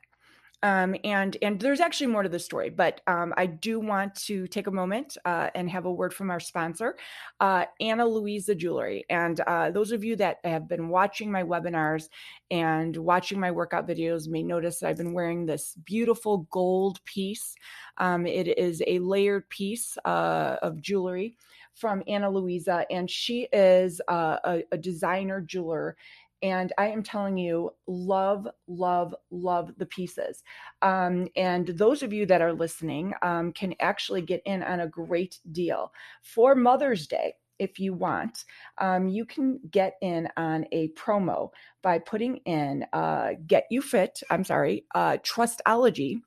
Um, 0.62 0.94
and 1.04 1.36
and 1.40 1.58
there's 1.58 1.80
actually 1.80 2.08
more 2.08 2.22
to 2.22 2.28
the 2.28 2.38
story, 2.38 2.68
but 2.68 3.00
um, 3.06 3.32
I 3.36 3.46
do 3.46 3.80
want 3.80 4.14
to 4.26 4.46
take 4.46 4.66
a 4.66 4.70
moment 4.70 5.16
uh, 5.24 5.48
and 5.54 5.70
have 5.70 5.86
a 5.86 5.92
word 5.92 6.12
from 6.12 6.30
our 6.30 6.40
sponsor, 6.40 6.96
uh, 7.40 7.64
Ana 7.80 8.06
Luisa 8.06 8.54
Jewelry. 8.54 9.04
And 9.08 9.40
uh, 9.40 9.70
those 9.70 9.90
of 9.90 10.04
you 10.04 10.16
that 10.16 10.38
have 10.44 10.68
been 10.68 10.88
watching 10.88 11.32
my 11.32 11.42
webinars 11.42 12.08
and 12.50 12.94
watching 12.96 13.40
my 13.40 13.50
workout 13.50 13.88
videos 13.88 14.28
may 14.28 14.42
notice 14.42 14.80
that 14.80 14.88
I've 14.88 14.98
been 14.98 15.14
wearing 15.14 15.46
this 15.46 15.76
beautiful 15.84 16.46
gold 16.50 17.02
piece. 17.04 17.54
Um, 17.96 18.26
it 18.26 18.58
is 18.58 18.82
a 18.86 18.98
layered 18.98 19.48
piece 19.48 19.96
uh, 20.04 20.56
of 20.60 20.82
jewelry 20.82 21.36
from 21.74 22.02
Ana 22.06 22.28
Luisa, 22.28 22.84
and 22.90 23.10
she 23.10 23.48
is 23.52 24.00
uh, 24.08 24.36
a, 24.44 24.62
a 24.72 24.76
designer 24.76 25.40
jeweler 25.40 25.96
and 26.42 26.72
I 26.78 26.88
am 26.88 27.02
telling 27.02 27.36
you, 27.36 27.70
love, 27.86 28.48
love, 28.66 29.14
love 29.30 29.72
the 29.76 29.86
pieces. 29.86 30.42
Um, 30.82 31.28
and 31.36 31.68
those 31.68 32.02
of 32.02 32.12
you 32.12 32.26
that 32.26 32.42
are 32.42 32.52
listening 32.52 33.12
um, 33.22 33.52
can 33.52 33.74
actually 33.80 34.22
get 34.22 34.42
in 34.44 34.62
on 34.62 34.80
a 34.80 34.88
great 34.88 35.38
deal 35.52 35.92
for 36.22 36.54
Mother's 36.54 37.06
Day. 37.06 37.34
If 37.58 37.78
you 37.78 37.92
want, 37.92 38.46
um, 38.78 39.06
you 39.08 39.26
can 39.26 39.60
get 39.70 39.96
in 40.00 40.28
on 40.38 40.64
a 40.72 40.88
promo 40.92 41.50
by 41.82 41.98
putting 41.98 42.38
in 42.38 42.86
uh, 42.94 43.32
Get 43.46 43.66
You 43.70 43.82
Fit, 43.82 44.22
I'm 44.30 44.44
sorry, 44.44 44.86
uh, 44.94 45.18
Trustology 45.18 46.22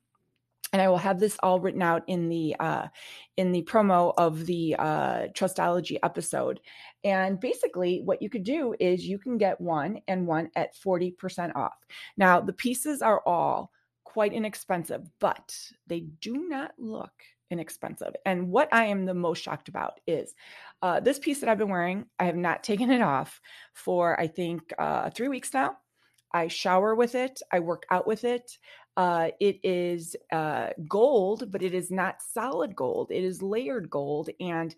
and 0.74 0.82
I 0.82 0.88
will 0.88 0.98
have 0.98 1.20
this 1.20 1.38
all 1.40 1.60
written 1.60 1.82
out 1.82 2.02
in 2.08 2.28
the 2.28 2.56
uh, 2.58 2.88
in 3.36 3.52
the 3.52 3.62
promo 3.62 4.12
of 4.18 4.44
the 4.44 4.74
uh, 4.76 5.28
Trustology 5.28 5.98
episode. 6.02 6.58
And 7.04 7.38
basically, 7.38 8.00
what 8.02 8.22
you 8.22 8.30
could 8.30 8.44
do 8.44 8.74
is 8.80 9.06
you 9.06 9.18
can 9.18 9.38
get 9.38 9.60
one 9.60 10.00
and 10.08 10.26
one 10.26 10.50
at 10.56 10.74
forty 10.76 11.10
percent 11.10 11.54
off. 11.54 11.76
Now, 12.16 12.40
the 12.40 12.52
pieces 12.52 13.02
are 13.02 13.22
all 13.26 13.70
quite 14.04 14.32
inexpensive, 14.32 15.08
but 15.20 15.56
they 15.86 16.00
do 16.00 16.48
not 16.48 16.72
look 16.78 17.12
inexpensive. 17.50 18.14
And 18.24 18.50
what 18.50 18.68
I 18.72 18.86
am 18.86 19.04
the 19.04 19.14
most 19.14 19.42
shocked 19.42 19.68
about 19.68 20.00
is 20.06 20.34
uh, 20.82 21.00
this 21.00 21.18
piece 21.18 21.40
that 21.40 21.48
I've 21.48 21.58
been 21.58 21.68
wearing. 21.68 22.06
I 22.18 22.24
have 22.24 22.36
not 22.36 22.62
taken 22.70 22.90
it 22.90 23.02
off 23.02 23.40
for 23.74 24.18
I 24.18 24.26
think 24.26 24.72
uh, 24.78 25.10
three 25.10 25.28
weeks 25.28 25.52
now. 25.52 25.76
I 26.32 26.48
shower 26.48 26.96
with 26.96 27.14
it. 27.14 27.40
I 27.52 27.60
work 27.60 27.84
out 27.90 28.06
with 28.08 28.24
it. 28.24 28.58
Uh, 28.96 29.30
it 29.40 29.58
is 29.62 30.14
uh, 30.32 30.68
gold, 30.88 31.50
but 31.50 31.62
it 31.62 31.74
is 31.74 31.90
not 31.90 32.22
solid 32.22 32.76
gold. 32.76 33.10
It 33.10 33.24
is 33.24 33.42
layered 33.42 33.90
gold, 33.90 34.30
and 34.38 34.74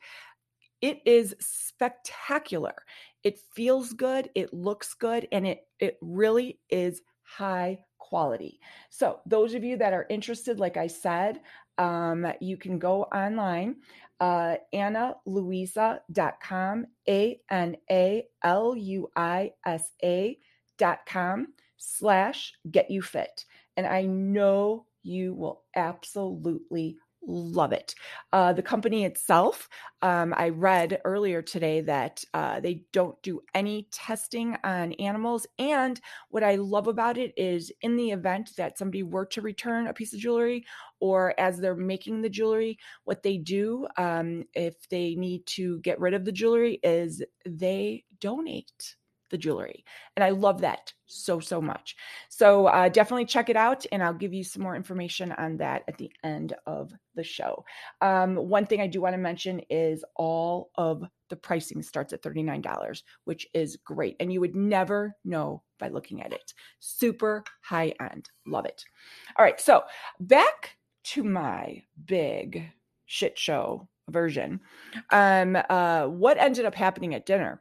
it 0.81 1.01
is 1.05 1.35
spectacular. 1.41 2.75
It 3.23 3.39
feels 3.55 3.93
good. 3.93 4.31
It 4.35 4.55
looks 4.55 4.95
good, 4.95 5.29
and 5.33 5.47
it 5.47 5.67
it 5.79 5.99
really 6.01 6.59
is 6.71 7.03
high 7.23 7.81
quality. 7.99 8.59
So, 8.91 9.21
those 9.27 9.55
of 9.55 9.63
you 9.65 9.77
that 9.79 9.93
are 9.93 10.07
interested, 10.09 10.61
like 10.61 10.77
I 10.77 10.87
said, 10.87 11.41
um, 11.79 12.27
you 12.41 12.57
can 12.57 12.79
go 12.79 13.03
online, 13.05 13.77
uh, 14.21 14.57
analuisa.com, 14.75 16.87
A 17.09 17.41
N 17.51 17.77
A 17.91 18.27
L 18.43 18.77
U 18.77 19.11
I 19.17 19.53
S 19.65 19.91
A.com 20.03 21.49
slash 21.79 22.55
get 22.71 22.91
you 22.91 23.03
fit 23.03 23.45
and 23.77 23.87
I 23.87 24.03
know 24.03 24.87
you 25.03 25.35
will 25.35 25.63
absolutely 25.75 26.97
love 27.27 27.73
it. 27.73 27.95
Uh, 28.33 28.53
the 28.53 28.63
company 28.63 29.05
itself, 29.05 29.69
um, 30.03 30.33
I 30.37 30.51
read 30.51 31.01
earlier 31.05 31.43
today 31.43 31.81
that 31.83 32.25
uh, 32.33 32.61
they 32.61 32.85
don't 32.93 33.21
do 33.23 33.41
any 33.55 33.89
testing 33.93 34.57
on 34.65 34.93
animals. 34.95 35.47
And 35.59 36.01
what 36.31 36.45
I 36.45 36.57
love 36.57 36.87
about 36.87 37.19
it 37.19 37.33
is 37.37 37.73
in 37.83 37.97
the 37.97 38.11
event 38.11 38.51
that 38.57 38.79
somebody 38.79 39.03
were 39.03 39.27
to 39.27 39.43
return 39.43 39.87
a 39.87 39.95
piece 39.95 40.15
of 40.15 40.21
jewelry 40.21 40.65
or 41.01 41.39
as 41.39 41.59
they're 41.59 41.75
making 41.75 42.23
the 42.23 42.31
jewelry, 42.31 42.79
what 43.05 43.23
they 43.23 43.39
do 43.39 43.87
um, 43.97 44.45
if 44.55 44.89
they 44.89 45.15
need 45.15 45.47
to 45.47 45.81
get 45.81 46.01
rid 46.01 46.15
of 46.15 46.25
the 46.25 46.33
jewelry 46.33 46.79
is 46.83 47.23
they 47.45 48.05
donate 48.21 48.97
the 49.31 49.39
jewelry. 49.39 49.85
And 50.17 50.25
I 50.25 50.31
love 50.31 50.61
that 50.61 50.93
so, 51.07 51.41
so 51.41 51.61
much. 51.61 51.97
So 52.29 52.67
uh, 52.67 52.89
definitely 52.89 53.27
check 53.27 53.49
it 53.49 53.57
out. 53.57 53.85
And 53.93 54.03
I'll 54.03 54.15
give 54.15 54.35
you 54.35 54.45
some 54.45 54.63
more 54.63 54.77
information 54.77 55.33
on 55.33 55.57
that 55.59 55.83
at 55.89 55.99
the 55.99 56.11
end 56.25 56.55
of 56.67 56.93
the 57.15 57.25
show. 57.25 57.65
Um, 58.01 58.37
one 58.37 58.67
thing 58.67 58.81
I 58.81 58.87
do 58.87 59.01
want 59.01 59.15
to 59.15 59.19
mention 59.19 59.61
is 59.71 60.05
all 60.15 60.71
of 60.77 61.05
the 61.29 61.37
pricing 61.37 61.83
starts 61.83 62.13
at 62.13 62.23
$39, 62.23 63.03
which 63.25 63.47
is 63.55 63.77
great. 63.85 64.17
And 64.21 64.33
you 64.33 64.41
would 64.41 64.55
never 64.55 65.17
know 65.25 65.63
by 65.79 65.89
looking 65.89 66.23
at 66.23 66.33
it. 66.33 66.53
Super 66.81 67.45
high 67.63 67.95
end. 68.01 68.31
Love 68.47 68.67
it. 68.67 68.85
All 69.37 69.45
right. 69.45 69.61
So 69.61 69.83
back 70.21 70.77
to 71.05 71.23
my 71.23 71.83
big 72.07 72.71
shit 73.07 73.39
show 73.39 73.89
version. 74.09 74.61
Um, 75.11 75.57
uh, 75.69 76.07
what 76.07 76.39
ended 76.39 76.65
up 76.65 76.75
happening 76.75 77.15
at 77.15 77.27
dinner? 77.27 77.61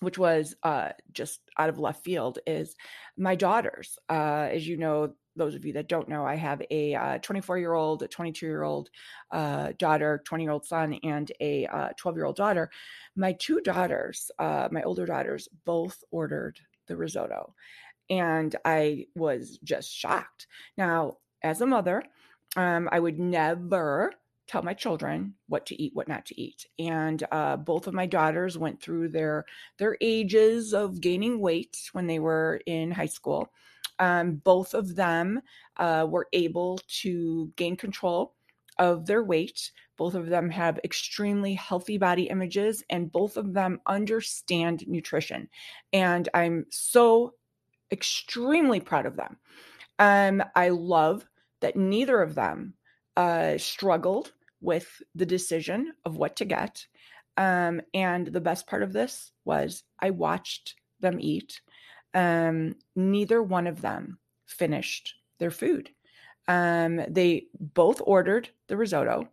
Which 0.00 0.18
was 0.18 0.54
uh, 0.62 0.90
just 1.12 1.40
out 1.58 1.68
of 1.68 1.78
left 1.78 2.04
field 2.04 2.38
is 2.46 2.74
my 3.16 3.34
daughters. 3.34 3.98
Uh, 4.08 4.48
as 4.50 4.66
you 4.66 4.76
know, 4.76 5.14
those 5.36 5.54
of 5.54 5.64
you 5.64 5.72
that 5.74 5.88
don't 5.88 6.08
know, 6.08 6.24
I 6.24 6.34
have 6.34 6.62
a 6.70 7.18
24 7.22 7.56
uh, 7.56 7.58
year 7.58 7.74
old, 7.74 8.02
a 8.02 8.08
22 8.08 8.46
year 8.46 8.62
old 8.62 8.90
uh, 9.30 9.72
daughter, 9.78 10.22
20 10.24 10.44
year 10.44 10.50
old 10.50 10.66
son, 10.66 10.98
and 11.02 11.30
a 11.40 11.66
12 11.96 11.96
uh, 12.06 12.16
year 12.16 12.24
old 12.24 12.36
daughter. 12.36 12.70
My 13.14 13.32
two 13.32 13.60
daughters, 13.60 14.30
uh, 14.38 14.68
my 14.70 14.82
older 14.82 15.06
daughters, 15.06 15.48
both 15.64 16.02
ordered 16.10 16.58
the 16.86 16.96
risotto. 16.96 17.54
And 18.08 18.54
I 18.64 19.06
was 19.14 19.58
just 19.64 19.92
shocked. 19.92 20.46
Now, 20.78 21.18
as 21.42 21.60
a 21.60 21.66
mother, 21.66 22.02
um, 22.56 22.88
I 22.90 23.00
would 23.00 23.18
never 23.18 24.12
tell 24.46 24.62
my 24.62 24.74
children 24.74 25.34
what 25.48 25.66
to 25.66 25.80
eat 25.80 25.92
what 25.94 26.08
not 26.08 26.24
to 26.26 26.40
eat 26.40 26.66
and 26.78 27.24
uh, 27.32 27.56
both 27.56 27.86
of 27.86 27.94
my 27.94 28.06
daughters 28.06 28.56
went 28.56 28.80
through 28.80 29.08
their 29.08 29.44
their 29.78 29.96
ages 30.00 30.72
of 30.72 31.00
gaining 31.00 31.40
weight 31.40 31.90
when 31.92 32.06
they 32.06 32.18
were 32.18 32.60
in 32.66 32.90
high 32.90 33.06
school 33.06 33.50
um, 33.98 34.36
both 34.36 34.74
of 34.74 34.94
them 34.94 35.40
uh, 35.78 36.06
were 36.08 36.28
able 36.32 36.78
to 36.88 37.52
gain 37.56 37.76
control 37.76 38.34
of 38.78 39.06
their 39.06 39.24
weight. 39.24 39.70
Both 39.96 40.14
of 40.14 40.26
them 40.26 40.50
have 40.50 40.78
extremely 40.84 41.54
healthy 41.54 41.98
body 41.98 42.24
images, 42.24 42.84
and 42.90 43.10
both 43.10 43.36
of 43.36 43.54
them 43.54 43.80
understand 43.86 44.84
nutrition. 44.86 45.48
And 45.92 46.28
I'm 46.34 46.66
so 46.70 47.34
extremely 47.90 48.80
proud 48.80 49.06
of 49.06 49.16
them. 49.16 49.38
Um, 49.98 50.42
I 50.54 50.68
love 50.68 51.26
that 51.60 51.76
neither 51.76 52.20
of 52.20 52.34
them 52.34 52.74
uh, 53.16 53.56
struggled 53.56 54.32
with 54.66 55.00
the 55.14 55.24
decision 55.24 55.92
of 56.04 56.16
what 56.16 56.36
to 56.36 56.44
get. 56.44 56.84
Um, 57.36 57.80
and 57.94 58.26
the 58.26 58.40
best 58.40 58.66
part 58.66 58.82
of 58.82 58.92
this 58.92 59.30
was 59.44 59.84
I 60.00 60.10
watched 60.10 60.74
them 61.00 61.18
eat 61.20 61.60
um, 62.14 62.74
neither 62.96 63.42
one 63.42 63.66
of 63.66 63.82
them 63.82 64.18
finished 64.46 65.14
their 65.38 65.50
food. 65.50 65.90
Um, 66.48 67.02
they 67.08 67.46
both 67.60 68.00
ordered 68.04 68.48
the 68.68 68.76
risotto. 68.76 69.28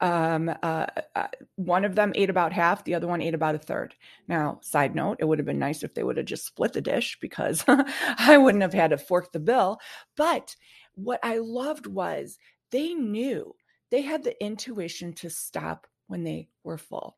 Um, 0.00 0.48
uh, 0.62 0.86
uh, 1.14 1.26
one 1.56 1.84
of 1.84 1.94
them 1.94 2.12
ate 2.14 2.30
about 2.30 2.52
half, 2.52 2.84
the 2.84 2.94
other 2.94 3.06
one 3.06 3.20
ate 3.20 3.34
about 3.34 3.56
a 3.56 3.58
third. 3.58 3.94
Now, 4.28 4.58
side 4.62 4.94
note, 4.94 5.18
it 5.20 5.26
would 5.26 5.38
have 5.38 5.46
been 5.46 5.58
nice 5.58 5.82
if 5.82 5.92
they 5.92 6.04
would 6.04 6.16
have 6.16 6.26
just 6.26 6.46
split 6.46 6.72
the 6.72 6.80
dish 6.80 7.18
because 7.20 7.64
I 8.18 8.38
wouldn't 8.38 8.62
have 8.62 8.74
had 8.74 8.90
to 8.90 8.98
fork 8.98 9.32
the 9.32 9.40
bill. 9.40 9.78
But 10.16 10.56
what 10.94 11.20
I 11.22 11.38
loved 11.38 11.86
was 11.86 12.38
they 12.70 12.94
knew 12.94 13.54
they 13.90 14.02
had 14.02 14.22
the 14.22 14.42
intuition 14.42 15.12
to 15.14 15.30
stop 15.30 15.86
when 16.06 16.24
they 16.24 16.48
were 16.64 16.78
full. 16.78 17.16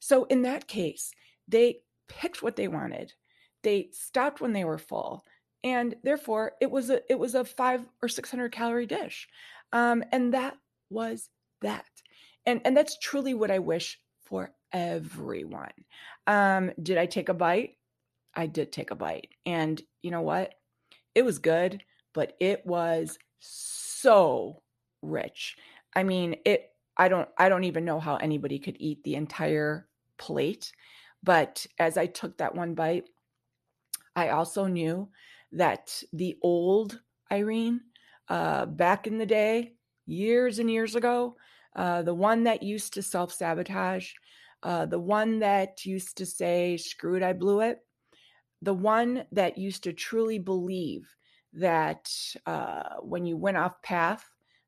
So 0.00 0.24
in 0.24 0.42
that 0.42 0.66
case, 0.66 1.12
they 1.48 1.80
picked 2.08 2.42
what 2.42 2.56
they 2.56 2.68
wanted. 2.68 3.12
They 3.62 3.88
stopped 3.92 4.40
when 4.40 4.52
they 4.52 4.64
were 4.64 4.78
full 4.78 5.24
and 5.64 5.96
therefore 6.04 6.52
it 6.60 6.70
was 6.70 6.90
a 6.90 7.00
it 7.10 7.18
was 7.18 7.34
a 7.34 7.44
five 7.44 7.84
or 8.02 8.08
six 8.08 8.30
hundred 8.30 8.52
calorie 8.52 8.86
dish. 8.86 9.28
Um, 9.72 10.04
and 10.12 10.34
that 10.34 10.56
was 10.90 11.28
that. 11.62 11.86
And 12.44 12.60
and 12.64 12.76
that's 12.76 12.98
truly 12.98 13.34
what 13.34 13.50
i 13.50 13.58
wish 13.58 13.98
for 14.24 14.52
everyone. 14.72 15.72
Um, 16.26 16.72
did 16.80 16.98
i 16.98 17.06
take 17.06 17.28
a 17.28 17.34
bite? 17.34 17.76
I 18.34 18.46
did 18.46 18.70
take 18.70 18.90
a 18.90 18.94
bite. 18.94 19.28
And 19.46 19.80
you 20.02 20.10
know 20.10 20.22
what? 20.22 20.54
It 21.14 21.24
was 21.24 21.38
good 21.38 21.82
but 22.16 22.34
it 22.40 22.64
was 22.66 23.18
so 23.38 24.62
rich 25.02 25.56
i 25.96 26.04
mean 26.04 26.36
it 26.44 26.70
i 26.96 27.08
don't 27.08 27.28
i 27.38 27.48
don't 27.48 27.64
even 27.64 27.84
know 27.84 27.98
how 27.98 28.16
anybody 28.16 28.60
could 28.60 28.76
eat 28.78 29.02
the 29.02 29.16
entire 29.16 29.88
plate 30.18 30.70
but 31.24 31.66
as 31.80 31.96
i 31.96 32.06
took 32.06 32.38
that 32.38 32.54
one 32.54 32.74
bite 32.74 33.08
I 34.16 34.30
also 34.30 34.66
knew 34.66 35.10
that 35.52 36.02
the 36.12 36.36
old 36.42 37.00
Irene, 37.30 37.82
uh, 38.28 38.66
back 38.66 39.06
in 39.06 39.18
the 39.18 39.26
day, 39.26 39.74
years 40.06 40.58
and 40.58 40.70
years 40.70 40.96
ago, 40.96 41.36
uh, 41.76 42.02
the 42.02 42.14
one 42.14 42.44
that 42.44 42.62
used 42.62 42.94
to 42.94 43.02
self 43.02 43.32
sabotage, 43.32 44.10
uh, 44.62 44.86
the 44.86 44.98
one 44.98 45.38
that 45.40 45.84
used 45.84 46.16
to 46.16 46.26
say, 46.26 46.78
screw 46.78 47.16
it, 47.16 47.22
I 47.22 47.34
blew 47.34 47.60
it, 47.60 47.80
the 48.62 48.74
one 48.74 49.24
that 49.32 49.58
used 49.58 49.84
to 49.84 49.92
truly 49.92 50.38
believe 50.38 51.14
that 51.52 52.10
uh, 52.46 52.94
when 53.02 53.26
you 53.26 53.36
went 53.36 53.58
off 53.58 53.82
path, 53.82 54.24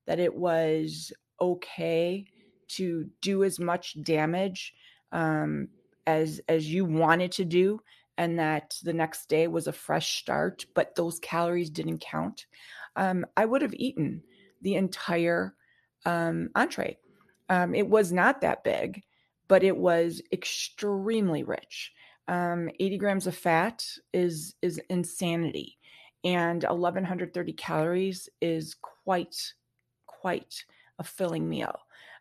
that 0.08 0.18
it 0.18 0.34
was 0.34 1.12
okay 1.40 2.26
to 2.66 3.08
do 3.22 3.44
as 3.44 3.60
much 3.60 4.02
damage 4.02 4.74
um, 5.12 5.68
as 6.06 6.40
as 6.48 6.66
you 6.66 6.84
wanted 6.84 7.30
to 7.32 7.44
do 7.44 7.80
and 8.16 8.38
that 8.38 8.74
the 8.82 8.92
next 8.92 9.28
day 9.28 9.46
was 9.46 9.68
a 9.68 9.72
fresh 9.72 10.18
start, 10.18 10.66
but 10.74 10.96
those 10.96 11.20
calories 11.20 11.70
didn't 11.70 12.00
count, 12.00 12.46
um, 12.96 13.24
I 13.36 13.44
would 13.44 13.62
have 13.62 13.74
eaten 13.74 14.22
the 14.60 14.74
entire 14.74 15.54
um, 16.04 16.50
entree. 16.56 16.98
Um, 17.48 17.76
it 17.76 17.88
was 17.88 18.12
not 18.12 18.40
that 18.40 18.64
big, 18.64 19.02
but 19.46 19.62
it 19.62 19.76
was 19.76 20.20
extremely 20.32 21.44
rich. 21.44 21.92
Um, 22.26 22.68
80 22.80 22.98
grams 22.98 23.26
of 23.26 23.36
fat 23.36 23.86
is 24.12 24.54
is 24.62 24.80
insanity, 24.90 25.78
and 26.24 26.64
1130 26.64 27.52
calories 27.52 28.28
is 28.40 28.74
quite 28.74 29.36
quite 30.28 30.62
a 30.98 31.04
filling 31.04 31.48
meal. 31.48 31.74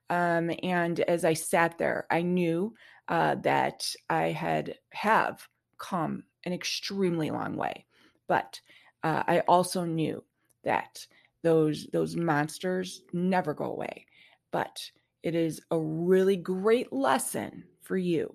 Um, 0.09 0.49
and 0.63 1.01
as 1.01 1.25
I 1.25 1.33
sat 1.33 1.77
there, 1.77 2.07
I 2.09 2.21
knew 2.21 2.73
uh, 3.09 3.35
that 3.43 3.93
I 4.09 4.27
had 4.27 4.75
have 4.93 5.45
come 5.77 6.23
an 6.45 6.53
extremely 6.53 7.31
long 7.31 7.57
way. 7.57 7.85
But 8.29 8.61
uh, 9.03 9.23
I 9.27 9.41
also 9.41 9.83
knew 9.83 10.23
that 10.63 11.05
those 11.43 11.87
those 11.91 12.15
monsters 12.15 13.01
never 13.11 13.53
go 13.53 13.65
away. 13.65 14.05
But 14.53 14.89
it 15.21 15.35
is 15.35 15.59
a 15.69 15.77
really 15.77 16.37
great 16.37 16.93
lesson 16.93 17.65
for 17.81 17.97
you 17.97 18.33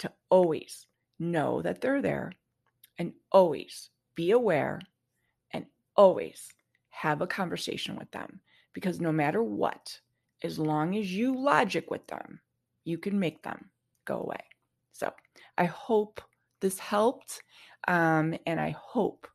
to 0.00 0.10
always 0.30 0.88
know 1.20 1.62
that 1.62 1.80
they're 1.80 2.02
there 2.02 2.32
and 2.98 3.12
always 3.30 3.88
be 4.16 4.32
aware 4.32 4.80
and 5.52 5.66
always 5.94 6.48
have 6.90 7.20
a 7.20 7.26
conversation 7.28 7.94
with 7.94 8.10
them 8.10 8.40
because 8.72 9.00
no 9.00 9.12
matter 9.12 9.42
what, 9.42 10.00
as 10.42 10.58
long 10.58 10.96
as 10.96 11.12
you 11.12 11.36
logic 11.38 11.90
with 11.90 12.06
them, 12.06 12.40
you 12.84 12.98
can 12.98 13.18
make 13.18 13.42
them 13.42 13.70
go 14.04 14.20
away. 14.20 14.44
So 14.92 15.12
I 15.56 15.64
hope 15.64 16.20
this 16.60 16.78
helped. 16.78 17.42
Um, 17.88 18.34
and 18.46 18.60
I 18.60 18.70
hope 18.78 19.26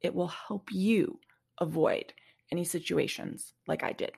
it 0.00 0.14
will 0.14 0.28
help 0.28 0.70
you 0.72 1.18
avoid 1.58 2.12
any 2.52 2.64
situations 2.64 3.52
like 3.66 3.82
I 3.82 3.92
did. 3.92 4.12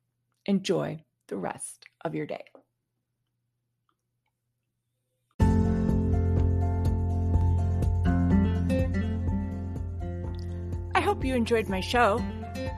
Enjoy 0.47 1.03
the 1.29 1.37
rest 1.37 1.85
of 2.05 2.15
your 2.15 2.27
day. 2.27 2.45
Hope 11.05 11.25
you 11.25 11.35
enjoyed 11.35 11.69
my 11.69 11.81
show. 11.81 12.25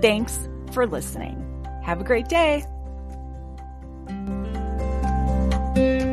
Thanks 0.00 0.48
for 0.72 0.86
listening. 0.86 1.42
Have 1.82 2.00
a 2.00 2.04
great 2.04 2.28
day 2.28 2.64
thank 5.76 6.00
you 6.00 6.05